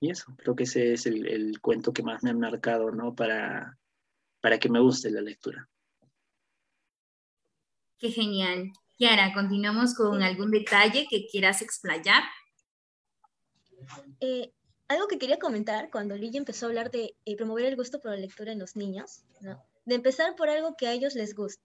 [0.00, 3.14] y eso, creo que ese es el, cuento que más me ha marcado, ¿no?
[3.14, 3.76] Para,
[4.40, 5.68] para que me guste la lectura.
[7.98, 8.72] Qué genial.
[8.96, 12.22] Kiara, continuamos con algún detalle que quieras explayar.
[14.20, 14.52] Eh,
[14.88, 18.10] algo que quería comentar cuando Luigi empezó a hablar de eh, promover el gusto por
[18.10, 19.62] la lectura en los niños, ¿no?
[19.84, 21.62] de empezar por algo que a ellos les guste.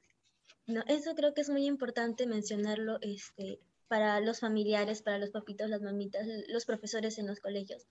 [0.67, 0.83] ¿no?
[0.87, 5.81] Eso creo que es muy importante mencionarlo este, para los familiares, para los papitos, las
[5.81, 7.85] mamitas, los profesores en los colegios,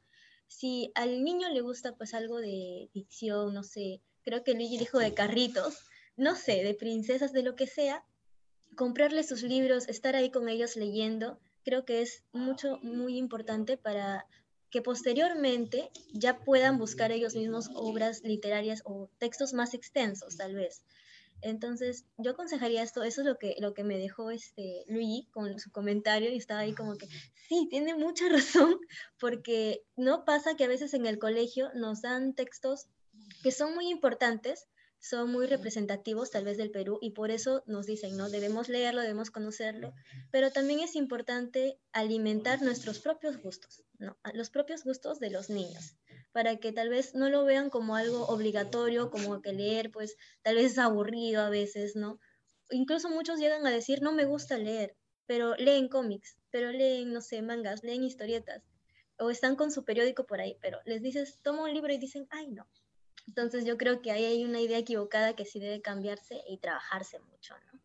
[0.52, 4.98] si al niño le gusta pues algo de ficción, no sé, creo que Luigi dijo
[4.98, 5.78] de carritos,
[6.16, 8.04] no sé, de princesas, de lo que sea,
[8.76, 14.26] comprarle sus libros, estar ahí con ellos leyendo, creo que es mucho, muy importante para
[14.70, 20.82] que posteriormente ya puedan buscar ellos mismos obras literarias o textos más extensos, tal vez.
[21.42, 25.58] Entonces, yo aconsejaría esto, eso es lo que, lo que me dejó este Luigi con
[25.58, 27.08] su comentario y estaba ahí como que,
[27.48, 28.78] sí, tiene mucha razón,
[29.18, 32.86] porque no pasa que a veces en el colegio nos dan textos
[33.42, 34.68] que son muy importantes,
[35.02, 38.30] son muy representativos tal vez del Perú y por eso nos dicen, ¿no?
[38.30, 39.92] Debemos leerlo, debemos conocerlo,
[40.30, 44.16] pero también es importante alimentar nuestros propios gustos, ¿no?
[44.32, 45.96] Los propios gustos de los niños
[46.30, 50.54] para que tal vez no lo vean como algo obligatorio, como que leer, pues tal
[50.54, 52.20] vez es aburrido a veces, ¿no?
[52.70, 57.20] Incluso muchos llegan a decir, no me gusta leer, pero leen cómics, pero leen, no
[57.20, 58.62] sé, mangas, leen historietas,
[59.18, 62.26] o están con su periódico por ahí, pero les dices, toma un libro y dicen,
[62.30, 62.68] ay, no.
[63.26, 67.18] Entonces yo creo que ahí hay una idea equivocada que sí debe cambiarse y trabajarse
[67.20, 67.80] mucho, ¿no?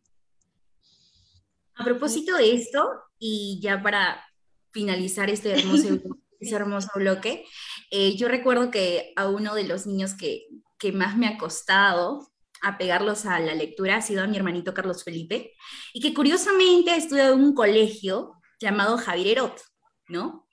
[1.74, 4.24] A propósito de esto, y ya para
[4.72, 5.88] finalizar este hermoso
[6.40, 7.44] ese hermoso bloque.
[7.90, 10.46] Eh, yo recuerdo que a uno de los niños que,
[10.78, 12.28] que más me ha costado
[12.60, 15.54] apegarlos a la lectura ha sido a mi hermanito Carlos Felipe,
[15.92, 19.60] y que curiosamente estudiado en un colegio llamado Javier Herot,
[20.08, 20.47] ¿no?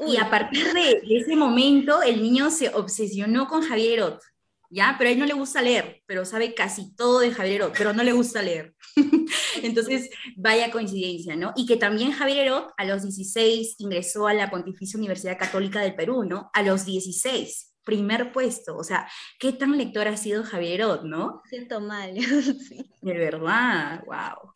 [0.00, 4.22] Y a partir de, ese momento el niño se obsesionó con Javier Herot,
[4.70, 4.96] ¿ya?
[4.98, 7.92] Pero a él no le gusta leer, pero sabe casi todo de Javier Herot, pero
[7.92, 8.74] no le gusta leer.
[9.62, 11.52] Entonces, vaya coincidencia, ¿no?
[11.56, 15.94] Y que también Javier Herot a los 16 ingresó a la Pontificia Universidad Católica del
[15.94, 16.50] Perú, ¿no?
[16.52, 18.76] A los 16, primer puesto.
[18.76, 21.42] O sea, ¿qué tan lector ha sido Javier Herot, no?
[21.48, 22.14] Siento mal,
[22.68, 22.90] sí.
[23.00, 24.52] De verdad, wow.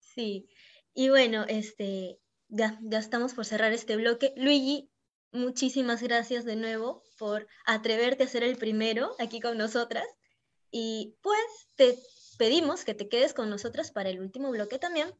[0.00, 0.48] Sí,
[0.94, 2.19] y bueno, este,
[2.50, 4.32] ya, ya estamos por cerrar este bloque.
[4.36, 4.90] Luigi,
[5.32, 10.06] muchísimas gracias de nuevo por atreverte a ser el primero aquí con nosotras.
[10.70, 11.38] Y pues
[11.76, 11.98] te
[12.38, 15.12] pedimos que te quedes con nosotros para el último bloque también,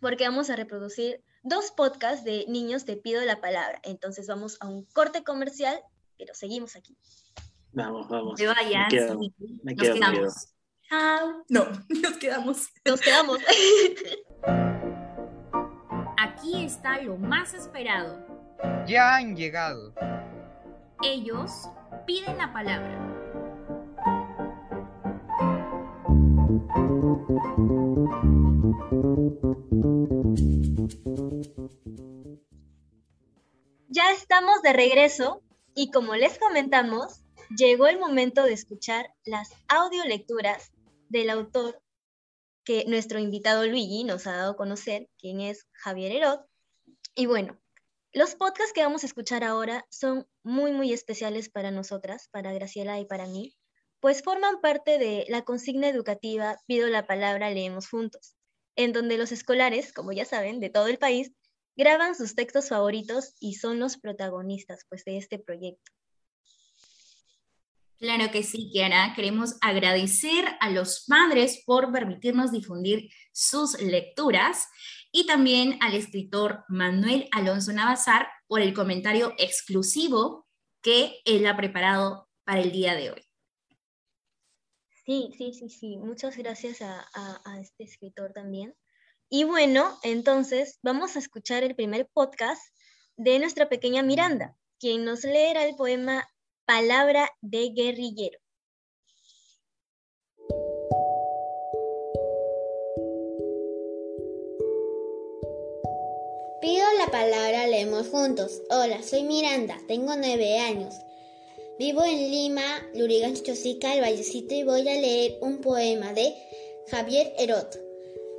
[0.00, 3.80] porque vamos a reproducir dos podcasts de Niños Te Pido la Palabra.
[3.82, 5.80] Entonces vamos a un corte comercial,
[6.18, 6.96] pero seguimos aquí.
[7.72, 8.36] Vamos, vamos.
[8.36, 8.92] Te vayas.
[8.92, 10.54] nos quedamos.
[10.88, 11.44] Chao.
[11.48, 12.68] No, nos quedamos.
[12.84, 13.38] Nos quedamos.
[16.42, 18.18] Aquí está lo más esperado.
[18.88, 19.94] Ya han llegado.
[21.00, 21.68] Ellos
[22.04, 22.98] piden la palabra.
[33.88, 35.42] Ya estamos de regreso
[35.76, 37.22] y como les comentamos,
[37.56, 40.72] llegó el momento de escuchar las audiolecturas
[41.08, 41.81] del autor
[42.64, 46.40] que nuestro invitado Luigi nos ha dado a conocer, quien es Javier Herod.
[47.14, 47.60] Y bueno,
[48.12, 53.00] los podcasts que vamos a escuchar ahora son muy, muy especiales para nosotras, para Graciela
[53.00, 53.54] y para mí,
[54.00, 58.34] pues forman parte de la consigna educativa Pido la palabra, leemos juntos,
[58.76, 61.32] en donde los escolares, como ya saben, de todo el país,
[61.76, 65.92] graban sus textos favoritos y son los protagonistas pues, de este proyecto.
[68.02, 69.12] Claro que sí, Kiara.
[69.14, 74.66] Queremos agradecer a los padres por permitirnos difundir sus lecturas
[75.12, 80.48] y también al escritor Manuel Alonso Navazar por el comentario exclusivo
[80.80, 83.22] que él ha preparado para el día de hoy.
[85.06, 85.96] Sí, sí, sí, sí.
[85.96, 88.74] Muchas gracias a, este escritor también.
[89.30, 92.60] Y bueno, entonces vamos a escuchar el primer podcast
[93.16, 96.26] de nuestra pequeña Miranda, quien nos leerá el poema
[96.74, 98.38] Palabra de guerrillero.
[106.62, 108.62] Pido la palabra, leemos juntos.
[108.70, 110.94] Hola, soy Miranda, tengo nueve años.
[111.78, 116.34] Vivo en Lima, Lurigan Chosica, el Vallecito, y voy a leer un poema de
[116.90, 117.78] Javier Herot,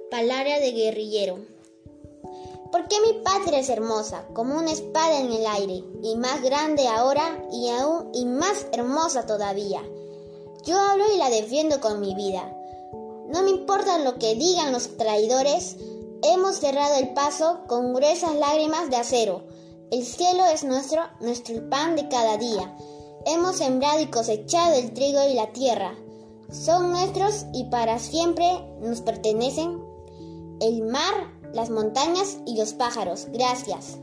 [0.10, 1.53] Palabra de guerrillero.
[2.74, 7.46] Porque mi patria es hermosa, como una espada en el aire, y más grande ahora
[7.52, 9.84] y aún y más hermosa todavía.
[10.64, 12.52] Yo hablo y la defiendo con mi vida.
[13.28, 15.78] No me importa lo que digan los traidores,
[16.24, 19.44] hemos cerrado el paso con gruesas lágrimas de acero.
[19.92, 22.76] El cielo es nuestro, nuestro pan de cada día.
[23.28, 25.96] Hemos sembrado y cosechado el trigo y la tierra.
[26.50, 28.48] Son nuestros y para siempre
[28.82, 29.80] nos pertenecen.
[30.60, 33.28] El mar, las montañas y los pájaros.
[33.32, 34.00] Gracias.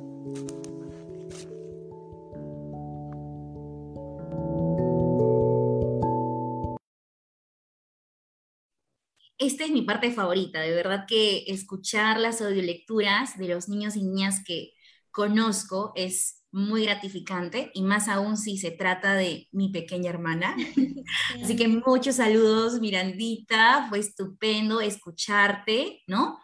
[9.38, 14.02] Esta es mi parte favorita, de verdad que escuchar las audiolecturas de los niños y
[14.02, 14.74] niñas que
[15.10, 20.56] conozco es muy gratificante y más aún si se trata de mi pequeña hermana.
[21.42, 26.38] Así que muchos saludos, Mirandita, fue estupendo escucharte, ¿no?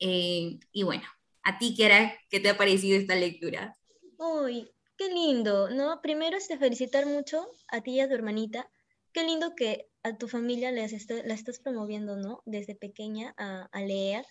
[0.00, 1.04] Eh, y bueno,
[1.42, 3.76] a ti, Kiara, ¿qué te ha parecido esta lectura?
[4.18, 6.00] Uy, qué lindo, ¿no?
[6.02, 8.70] Primero es de felicitar mucho a ti y a tu hermanita.
[9.12, 12.42] Qué lindo que a tu familia la estás promoviendo, ¿no?
[12.46, 14.24] Desde pequeña a, leer.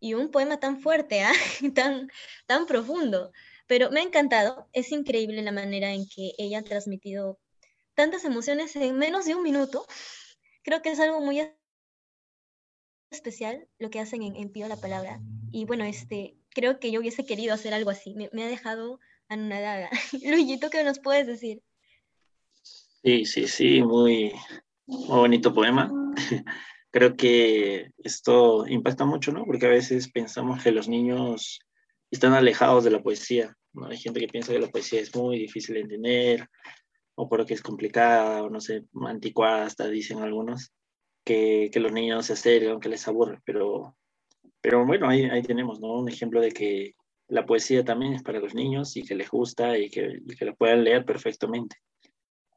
[0.00, 1.32] Y un poema tan fuerte, ¿ah?
[1.74, 2.10] tan,
[2.46, 3.32] tan profundo.
[3.66, 7.38] Pero me ha encantado, es increíble la manera en que ella ha transmitido
[7.94, 9.86] tantas emociones en menos de un minuto.
[10.62, 11.40] Creo que es algo muy
[13.14, 15.20] especial lo que hacen en, en la Palabra.
[15.50, 18.14] Y bueno, este, creo que yo hubiese querido hacer algo así.
[18.14, 19.90] Me, ha dejado anonadada.
[20.24, 21.62] Luigito, ¿qué nos puedes decir?
[23.02, 24.32] Sí, sí, sí, muy,
[24.86, 25.92] muy bonito poema.
[26.90, 29.44] creo que esto impacta mucho, ¿no?
[29.44, 31.60] Porque a veces pensamos que los niños
[32.10, 33.56] están alejados de la poesía.
[33.72, 33.86] ¿no?
[33.86, 36.48] Hay gente que piensa que la poesía es muy difícil de entender,
[37.16, 40.72] o porque es complicada, o no sé, anticuada, hasta dicen algunos
[41.24, 43.96] que, los niños se acercan, que les aburre, pero,
[44.60, 45.98] pero bueno, ahí, ahí tenemos ¿no?
[45.98, 46.94] un ejemplo de que
[47.28, 50.54] la poesía también es para los niños y que les gusta y que, que la
[50.54, 51.76] puedan leer perfectamente.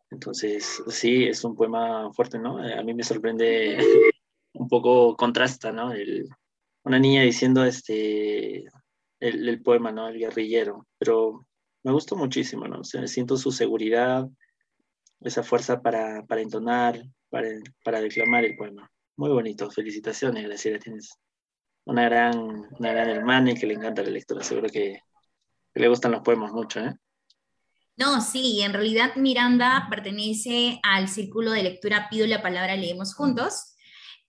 [0.10, 2.58] Entonces, sí, es un poema fuerte, ¿no?
[2.58, 3.77] A mí me sorprende
[4.53, 5.91] un poco contrasta, ¿no?
[5.91, 6.27] El,
[6.84, 8.65] una niña diciendo este,
[9.19, 10.08] el, el, poema, ¿no?
[10.08, 11.45] El guerrillero, pero
[11.84, 12.80] me gustó muchísimo, ¿no?
[12.80, 14.27] O sea, siento su seguridad,
[15.21, 18.89] esa fuerza para, para entonar, para, declamar el poema.
[19.15, 21.17] Muy bonito, felicitaciones, Graciela, tienes
[21.85, 24.99] una gran, una gran hermana y que le encanta la lectura, seguro que,
[25.73, 26.93] le gustan los poemas mucho, ¿eh?
[27.97, 33.75] No, sí, en realidad Miranda pertenece al círculo de lectura Pido la palabra, leemos juntos,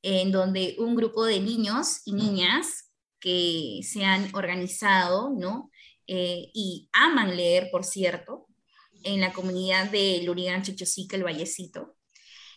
[0.00, 5.70] en donde un grupo de niños y niñas que se han organizado, ¿no?
[6.06, 8.46] Eh, y aman leer, por cierto,
[9.02, 11.97] en la comunidad de Lurigan Chichosica, el Vallecito.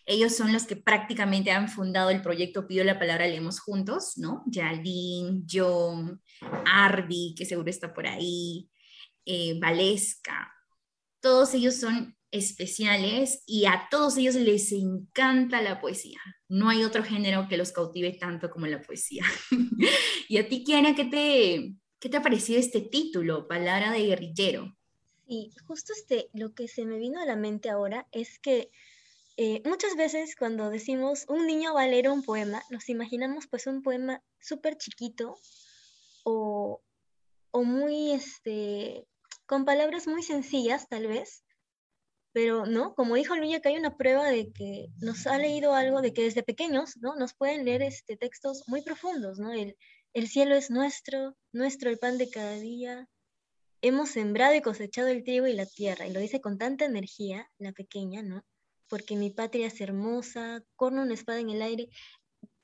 [0.06, 4.44] Ellos son los que prácticamente han fundado el proyecto Pido la Palabra Leemos Juntos, ¿no?
[4.48, 6.22] Yaldín, John,
[6.66, 8.70] Arby, que seguro está por ahí,
[9.26, 10.52] eh, Valesca.
[11.20, 16.20] Todos ellos son especiales y a todos ellos les encanta la poesía.
[16.48, 19.26] No hay otro género que los cautive tanto como la poesía.
[20.30, 24.78] y a ti, Kiana, ¿qué te, ¿qué te ha parecido este título, Palabra de Guerrillero?
[25.28, 28.70] Y justo este, lo que se me vino a la mente ahora es que
[29.44, 33.66] eh, muchas veces cuando decimos un niño va a leer un poema, nos imaginamos pues
[33.66, 35.36] un poema súper chiquito
[36.24, 36.84] o,
[37.50, 39.08] o, muy, este,
[39.48, 41.44] con palabras muy sencillas tal vez,
[42.34, 46.04] pero no, como dijo Luis, acá hay una prueba de que nos ha leído algo,
[46.04, 47.16] de que desde pequeños, ¿no?
[47.16, 49.52] Nos pueden leer este, textos muy profundos, ¿no?
[49.54, 49.76] El,
[50.14, 53.10] el cielo es nuestro, nuestro el pan de cada día,
[53.82, 57.50] hemos sembrado y cosechado el trigo y la tierra, y lo dice con tanta energía,
[57.58, 58.46] la pequeña, ¿no?
[58.92, 61.88] Porque mi patria es hermosa, corno una espada en el aire.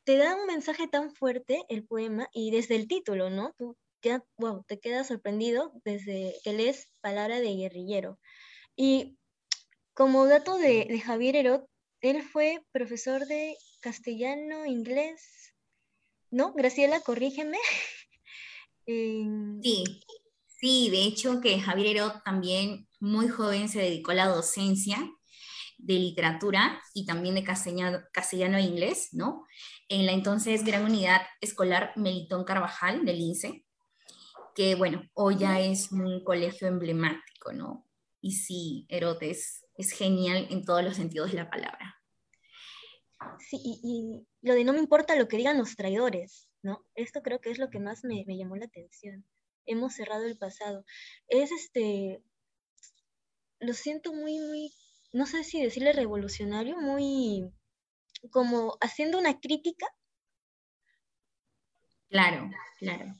[0.03, 3.55] Te da un mensaje tan fuerte el poema y desde el título, ¿no?
[3.57, 3.77] Tú
[4.37, 8.19] wow, te quedas sorprendido desde que lees Palabra de Guerrillero.
[8.75, 9.17] Y
[9.93, 11.65] como dato de, Javier Herot,
[12.01, 15.53] él fue profesor de castellano, inglés,
[16.29, 16.53] ¿no?
[16.53, 17.57] Graciela, corrígeme.
[18.89, 19.83] Sí,
[20.45, 24.97] sí, de hecho que Javier Herot también muy joven se dedicó a la docencia
[25.77, 29.45] de literatura y también de castellano, e inglés, ¿no?
[29.89, 33.65] En la entonces Gran Unidad Escolar Melitón Carvajal del INSE,
[34.55, 37.85] que bueno, hoy ya es un colegio emblemático, ¿no?
[38.21, 41.95] Y sí, Herodes es genial en todos los sentidos de la palabra.
[43.39, 46.85] Sí, y, lo de no me importa lo que digan los traidores, ¿no?
[46.95, 49.25] Esto creo que es lo que más me, me llamó la atención.
[49.65, 50.85] Hemos cerrado el pasado.
[51.27, 52.21] Es este,
[53.59, 54.71] lo siento muy, muy
[55.11, 57.51] no sé si decirle revolucionario, muy
[58.31, 59.87] como haciendo una crítica.
[62.09, 62.49] Claro,
[62.79, 63.15] claro.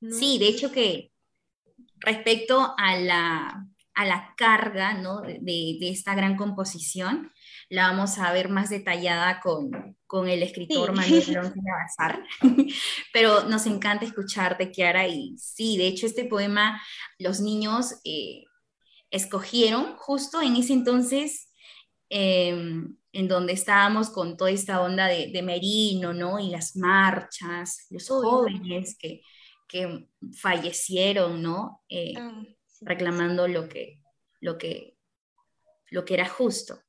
[0.00, 1.12] Sí, de hecho que
[1.98, 5.20] respecto a la, a la carga ¿no?
[5.20, 7.32] de, de, esta gran composición,
[7.68, 12.22] la vamos a ver más detallada con, con el escritor Manuel Alonso Bazar,
[13.12, 16.82] pero nos encanta escucharte, Kiara, y sí, de hecho este poema
[17.18, 18.44] los niños eh,
[19.14, 21.48] escogieron justo en ese entonces
[22.08, 26.40] em, en donde estábamos con toda esta onda de, Merino, ¿no?
[26.40, 29.22] Y las marchas, los jóvenes que,
[29.68, 31.82] que fallecieron, ¿no?
[31.88, 32.42] Eh, ah,
[32.80, 34.00] reclamando lo que,
[34.40, 34.96] lo, que,
[35.90, 36.80] lo que era justo.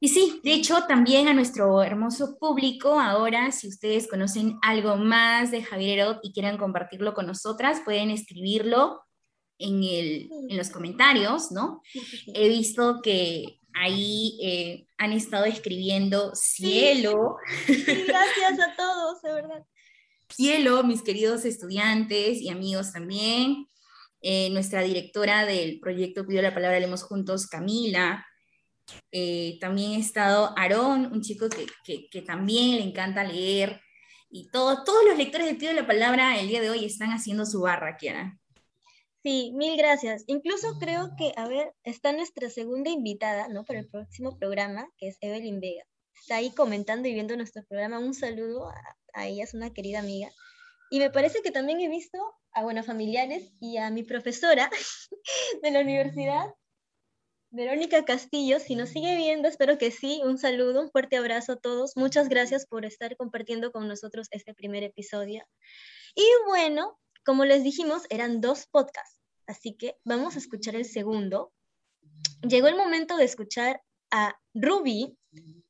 [0.00, 5.50] Y sí, de hecho, también a nuestro hermoso público, ahora, si ustedes conocen algo más
[5.50, 9.02] de Javier Herod y quieran compartirlo con nosotras, pueden escribirlo
[9.60, 11.82] en, el, en los comentarios, ¿no?
[12.34, 17.36] He visto que ahí eh, han estado escribiendo cielo.
[17.66, 19.64] gracias a todos, de verdad.
[20.28, 23.66] Cielo, mis queridos estudiantes y amigos también.
[24.22, 28.26] Eh, nuestra directora del proyecto Pido la Palabra, leemos juntos, Camila.
[29.12, 33.80] Eh, también ha estado Aarón, un chico que, que, que, también le encanta leer.
[34.30, 37.46] Y todo, todos los lectores de Pido la Palabra el día de hoy están haciendo
[37.46, 38.38] su barra, Kiara.
[39.22, 40.24] Sí, mil gracias.
[40.28, 43.64] Incluso creo que, a ver, está nuestra segunda invitada, ¿no?
[43.64, 45.84] Para el próximo programa, que es Evelyn Vega.
[46.18, 47.98] Está ahí comentando y viendo nuestro programa.
[47.98, 48.70] Un saludo
[49.12, 50.30] a, ella, es una querida amiga.
[50.90, 52.18] Y me parece que también he visto
[52.52, 54.70] a, buenos familiares y a mi profesora
[55.62, 56.46] de la universidad,
[57.50, 58.58] Verónica Castillo.
[58.58, 60.22] Si nos sigue viendo, espero que sí.
[60.24, 61.94] Un saludo, un fuerte abrazo a todos.
[61.94, 65.44] Muchas gracias por estar compartiendo con nosotros este primer episodio.
[66.14, 66.98] Y bueno,
[67.30, 71.52] como les dijimos, eran dos podcasts, así que vamos a escuchar el segundo.
[72.42, 75.16] Llegó el momento de escuchar a Ruby,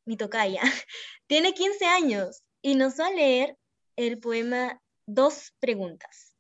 [0.07, 0.63] mi tocaya.
[1.27, 3.59] Tiene 15 años y nos va a leer
[3.97, 6.35] el poema Dos preguntas.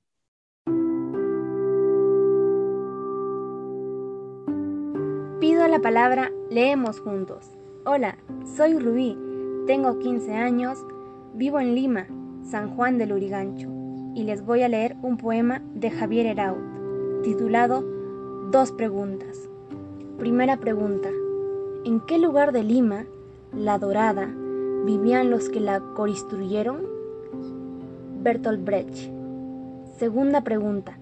[5.39, 7.45] Pido la palabra, leemos juntos.
[7.85, 8.16] Hola,
[8.57, 9.18] soy Rubí,
[9.66, 10.79] tengo 15 años,
[11.35, 12.07] vivo en Lima,
[12.51, 13.80] San Juan del Urigancho
[14.15, 16.59] y les voy a leer un poema de Javier Heraut,
[17.23, 17.85] titulado
[18.51, 19.49] Dos preguntas.
[20.19, 21.09] Primera pregunta.
[21.85, 23.05] ¿En qué lugar de Lima,
[23.53, 24.29] la Dorada,
[24.85, 26.83] vivían los que la construyeron?
[28.23, 29.11] Bertolt Brecht.
[29.99, 30.99] Segunda pregunta.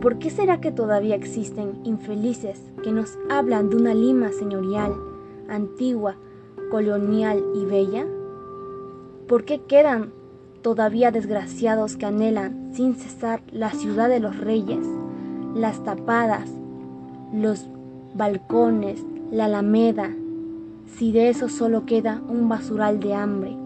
[0.00, 4.94] ¿Por qué será que todavía existen infelices que nos hablan de una Lima señorial,
[5.48, 6.16] antigua,
[6.70, 8.06] colonial y bella?
[9.28, 10.12] ¿Por qué quedan
[10.62, 14.86] todavía desgraciados que anhelan sin cesar la ciudad de los reyes,
[15.54, 16.48] las tapadas,
[17.32, 17.66] los
[18.14, 20.10] balcones, la alameda,
[20.96, 23.56] si de eso solo queda un basural de hambre,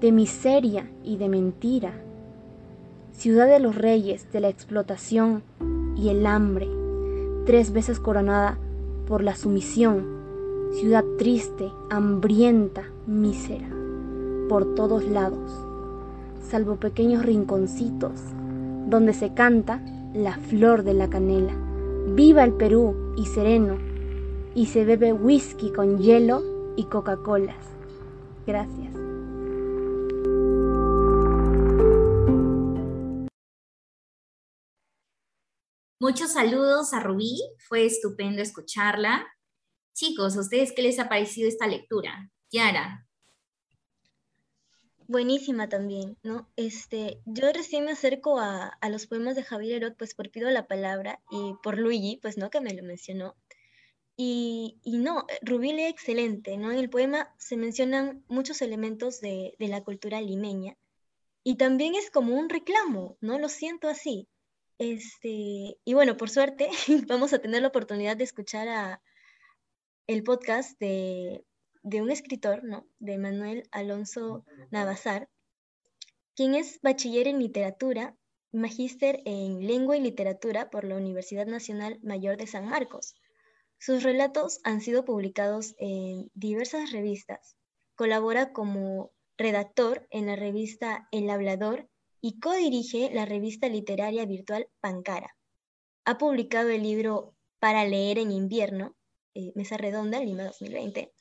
[0.00, 1.92] de miseria y de mentira.
[3.12, 5.42] Ciudad de los reyes, de la explotación
[5.96, 6.68] y el hambre,
[7.44, 8.58] tres veces coronada
[9.06, 10.06] por la sumisión,
[10.72, 13.68] ciudad triste, hambrienta, mísera,
[14.48, 15.69] por todos lados
[16.40, 18.20] salvo pequeños rinconcitos
[18.90, 19.80] donde se canta
[20.12, 21.54] la flor de la canela.
[22.14, 23.78] Viva el Perú y sereno,
[24.54, 27.64] y se bebe whisky con hielo y Coca-Colas.
[28.46, 28.92] Gracias.
[36.00, 37.38] Muchos saludos a Rubí,
[37.68, 39.26] fue estupendo escucharla.
[39.94, 42.30] Chicos, ¿a ustedes qué les ha parecido esta lectura?
[42.50, 43.06] Yara,
[45.10, 46.48] Buenísima también, ¿no?
[46.54, 50.48] Este, yo recién me acerco a, a los poemas de Javier Herot, pues por Pido
[50.50, 52.48] la Palabra y por Luigi, pues, ¿no?
[52.48, 53.34] Que me lo mencionó.
[54.16, 56.70] Y, no, Rubí lee excelente, ¿no?
[56.70, 60.76] En el poema se mencionan muchos elementos de, de la cultura limeña
[61.42, 63.40] y también es como un reclamo, ¿no?
[63.40, 64.28] Lo siento así.
[64.78, 66.70] Este, y bueno, por suerte
[67.08, 69.02] vamos a tener la oportunidad de escuchar a,
[70.06, 71.44] el podcast de,
[71.82, 72.86] de un escritor, ¿no?
[72.98, 75.28] De Manuel Alonso Navazar,
[76.34, 78.16] quien es bachiller en literatura,
[78.52, 83.14] magíster en lengua y literatura por la Universidad Nacional Mayor de San Marcos.
[83.78, 87.56] Sus relatos han sido publicados en diversas revistas.
[87.94, 91.88] Colabora como redactor en la revista El Hablador
[92.20, 95.36] y codirige la revista literaria virtual Pancara.
[96.04, 98.96] Ha publicado el libro Para leer en invierno,
[99.34, 101.12] eh, Mesa Redonda, Lima 2020.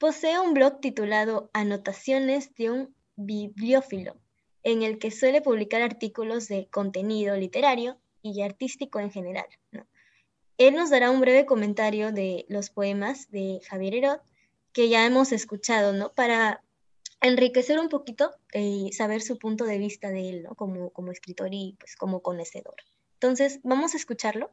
[0.00, 4.16] Posee un blog titulado Anotaciones de un bibliófilo,
[4.62, 9.44] en el que suele publicar artículos de contenido literario y artístico en general.
[10.56, 14.20] Él nos dará un breve comentario de los poemas de Javier Herod,
[14.72, 16.14] que ya hemos escuchado, ¿no?
[16.14, 16.64] Para
[17.20, 20.54] enriquecer un poquito y saber su punto de vista de él, ¿no?
[20.54, 22.76] Como, como escritor y pues como conocedor.
[23.16, 24.48] Entonces, vamos a escucharlo.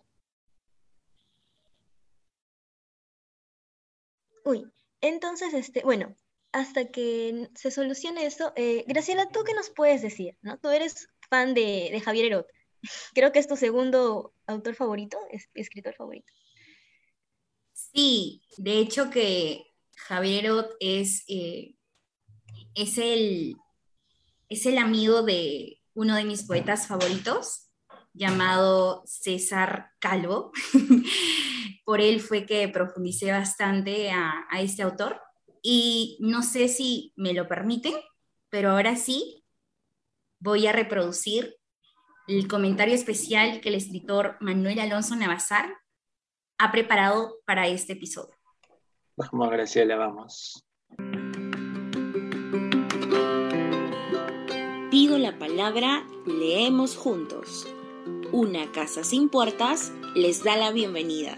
[4.44, 4.70] Uy,
[5.02, 6.16] entonces, este, bueno,
[6.52, 10.38] hasta que se solucione eso, eh, Graciela, ¿tú qué nos puedes decir?
[10.42, 10.58] ¿no?
[10.58, 12.46] Tú eres fan de, de Javier Herod.
[13.14, 16.32] Creo que es tu segundo autor favorito, es, escritor favorito.
[17.74, 21.76] Sí, de hecho que Javier Herod es, eh,
[22.76, 23.56] es, el,
[24.50, 27.70] es el amigo de uno de mis poetas favoritos,
[28.14, 30.52] llamado César Calvo.
[31.88, 35.22] Por él fue que profundicé bastante a, a este autor
[35.62, 37.94] y no sé si me lo permiten,
[38.50, 39.46] pero ahora sí
[40.38, 41.56] voy a reproducir
[42.28, 45.78] el comentario especial que el escritor Manuel Alonso Navazar
[46.58, 48.36] ha preparado para este episodio.
[49.16, 50.66] Vamos, Graciela, vamos.
[54.92, 57.66] Pido la palabra, leemos juntos.
[58.34, 61.38] Una casa sin puertas les da la bienvenida.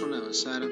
[0.00, 0.66] Navazar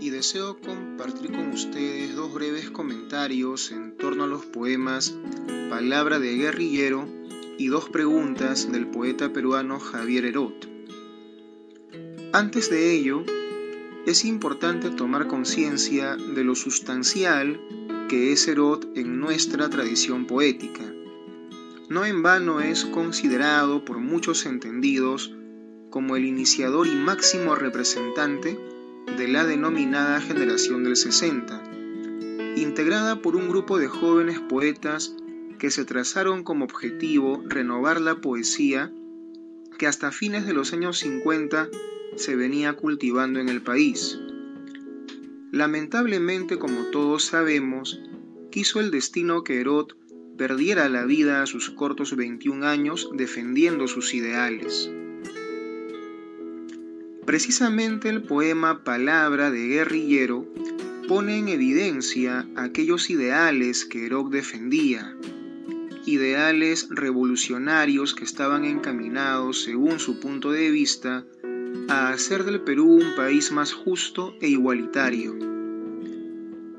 [0.00, 5.14] y deseo compartir con ustedes dos breves comentarios en torno a los poemas
[5.70, 7.08] Palabra de Guerrillero
[7.58, 10.68] y dos preguntas del poeta peruano Javier Herot.
[12.32, 13.24] Antes de ello,
[14.04, 17.60] es importante tomar conciencia de lo sustancial
[18.08, 20.82] que es Herot en nuestra tradición poética.
[21.88, 25.32] No en vano es considerado por muchos entendidos
[25.94, 28.58] como el iniciador y máximo representante
[29.16, 31.62] de la denominada generación del 60,
[32.56, 35.14] integrada por un grupo de jóvenes poetas
[35.56, 38.92] que se trazaron como objetivo renovar la poesía
[39.78, 41.68] que hasta fines de los años 50
[42.16, 44.18] se venía cultivando en el país.
[45.52, 48.00] Lamentablemente, como todos sabemos,
[48.50, 49.92] quiso el destino que Herod
[50.36, 54.90] perdiera la vida a sus cortos 21 años defendiendo sus ideales.
[57.26, 60.46] Precisamente el poema Palabra de Guerrillero
[61.08, 65.16] pone en evidencia aquellos ideales que Herok defendía,
[66.04, 71.24] ideales revolucionarios que estaban encaminados, según su punto de vista,
[71.88, 75.34] a hacer del Perú un país más justo e igualitario.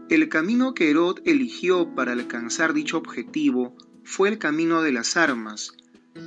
[0.09, 5.73] El camino que Herod eligió para alcanzar dicho objetivo fue el camino de las armas,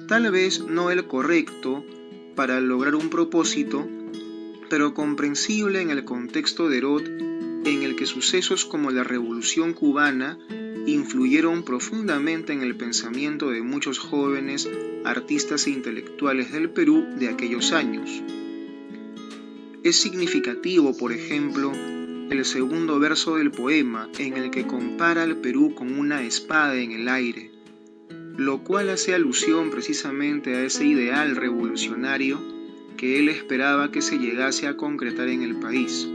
[0.09, 1.85] tal vez no el correcto
[2.35, 3.89] para lograr un propósito,
[4.69, 7.07] pero comprensible en el contexto de Herod,
[7.64, 10.39] en el que sucesos como la Revolución cubana
[10.87, 14.69] influyeron profundamente en el pensamiento de muchos jóvenes
[15.05, 18.23] artistas e intelectuales del Perú de aquellos años.
[19.85, 21.73] Es significativo, por ejemplo,
[22.31, 26.93] el segundo verso del poema en el que compara al Perú con una espada en
[26.93, 27.51] el aire,
[28.37, 32.58] lo cual hace alusión precisamente a ese ideal revolucionario
[32.99, 36.07] que él esperaba que se llegase a concretar en el país.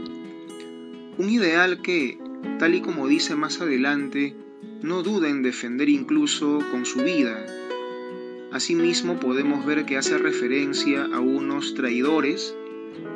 [1.18, 2.18] Un ideal que,
[2.60, 4.36] tal y como dice más adelante,
[4.82, 7.44] no duda en defender incluso con su vida.
[8.52, 12.54] Asimismo podemos ver que hace referencia a unos traidores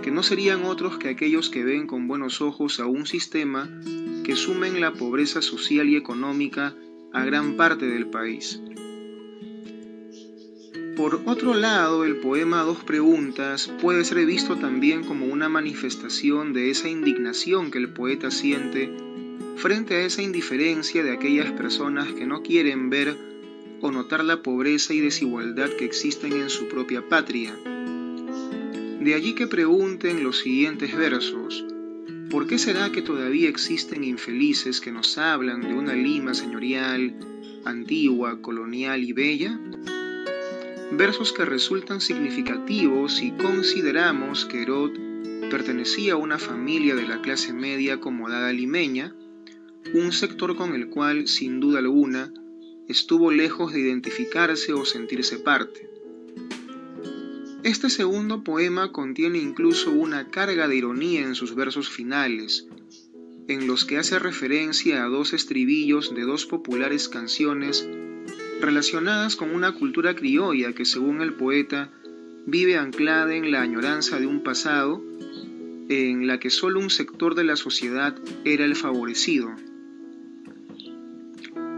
[0.02, 3.70] que no serían otros que aquellos que ven con buenos ojos a un sistema
[4.24, 6.74] que sumen la pobreza social y económica
[7.12, 8.60] a gran parte del país.
[10.98, 16.70] Por otro lado, el poema Dos Preguntas puede ser visto también como una manifestación de
[16.70, 18.90] esa indignación que el poeta siente
[19.54, 23.16] frente a esa indiferencia de aquellas personas que no quieren ver
[23.80, 27.56] o notar la pobreza y desigualdad que existen en su propia patria.
[29.00, 31.64] De allí que pregunten los siguientes versos,
[32.28, 37.14] ¿por qué será que todavía existen infelices que nos hablan de una Lima señorial,
[37.64, 39.60] antigua, colonial y bella?
[40.90, 44.92] Versos que resultan significativos si consideramos que Herod
[45.50, 49.14] pertenecía a una familia de la clase media acomodada limeña,
[49.92, 52.32] un sector con el cual, sin duda alguna,
[52.88, 55.90] estuvo lejos de identificarse o sentirse parte.
[57.64, 62.66] Este segundo poema contiene incluso una carga de ironía en sus versos finales,
[63.46, 67.86] en los que hace referencia a dos estribillos de dos populares canciones
[68.60, 71.90] relacionadas con una cultura criolla que según el poeta
[72.46, 75.02] vive anclada en la añoranza de un pasado
[75.88, 79.50] en la que solo un sector de la sociedad era el favorecido.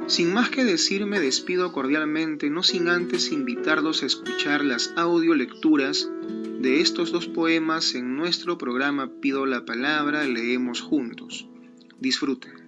[0.06, 6.10] Sin más que decir, me despido cordialmente, no sin antes invitarlos a escuchar las audiolecturas
[6.60, 11.46] de estos dos poemas en nuestro programa Pido la Palabra, leemos juntos.
[12.00, 12.59] Disfruten.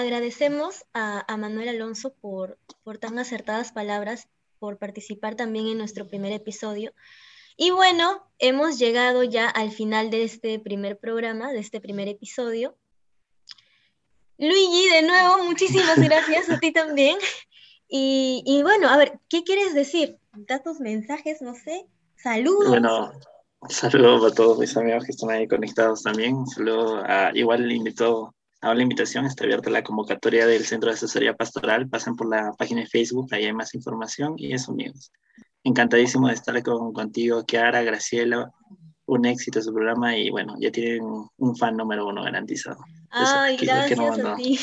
[0.00, 4.28] Agradecemos a, Manuel Alonso por, por tan acertadas palabras,
[4.58, 6.92] por participar también en nuestro primer episodio.
[7.56, 12.76] Y bueno, hemos llegado ya al final de este primer programa, de este primer episodio.
[14.38, 17.18] Luigi, de nuevo, muchísimas gracias a ti también.
[17.92, 20.18] Y, bueno, a ver, ¿qué quieres decir?
[20.32, 21.86] Da tus mensajes, no sé.
[22.16, 22.68] Saludos.
[22.68, 23.12] Bueno,
[23.68, 26.46] saludos a todos mis amigos que están ahí conectados también.
[26.46, 31.34] Saludos a, igual invito a la invitación, está abierta la convocatoria del Centro de Asesoría
[31.34, 31.88] Pastoral.
[31.88, 35.10] Pasen por la página de Facebook, ahí hay más información y eso, amigos
[35.64, 38.50] encantadísimo de estar con, contigo, Kiara, Graciela.
[39.06, 41.02] Un éxito su programa y bueno, ya tienen
[41.36, 42.78] un fan número uno garantizado.
[43.10, 44.56] Ay, gracias a ti.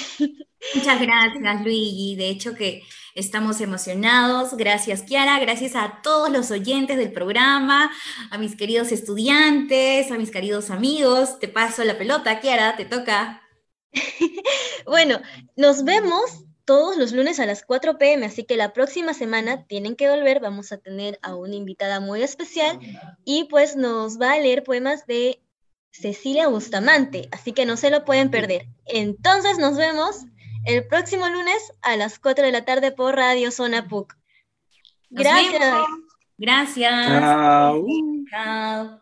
[0.74, 2.16] Muchas gracias, Luigi.
[2.16, 2.82] De hecho que
[3.14, 4.56] estamos emocionados.
[4.56, 5.38] Gracias, Kiara.
[5.40, 7.92] Gracias a todos los oyentes del programa,
[8.32, 11.40] a mis queridos estudiantes, a mis queridos amigos.
[11.40, 13.42] Te paso la pelota, Kiara, te toca.
[14.86, 15.22] bueno,
[15.56, 19.96] nos vemos todos los lunes a las 4 pm, así que la próxima semana tienen
[19.96, 22.80] que volver, vamos a tener a una invitada muy especial
[23.24, 25.42] y pues nos va a leer poemas de
[25.92, 28.68] Cecilia Bustamante, así que no se lo pueden perder.
[28.86, 30.26] Entonces nos vemos
[30.66, 34.18] el próximo lunes a las 4 de la tarde por Radio Zona PUC.
[35.10, 35.86] Gracias.
[36.38, 37.08] Gracias.
[37.08, 37.86] Chao.
[38.30, 39.02] Chao.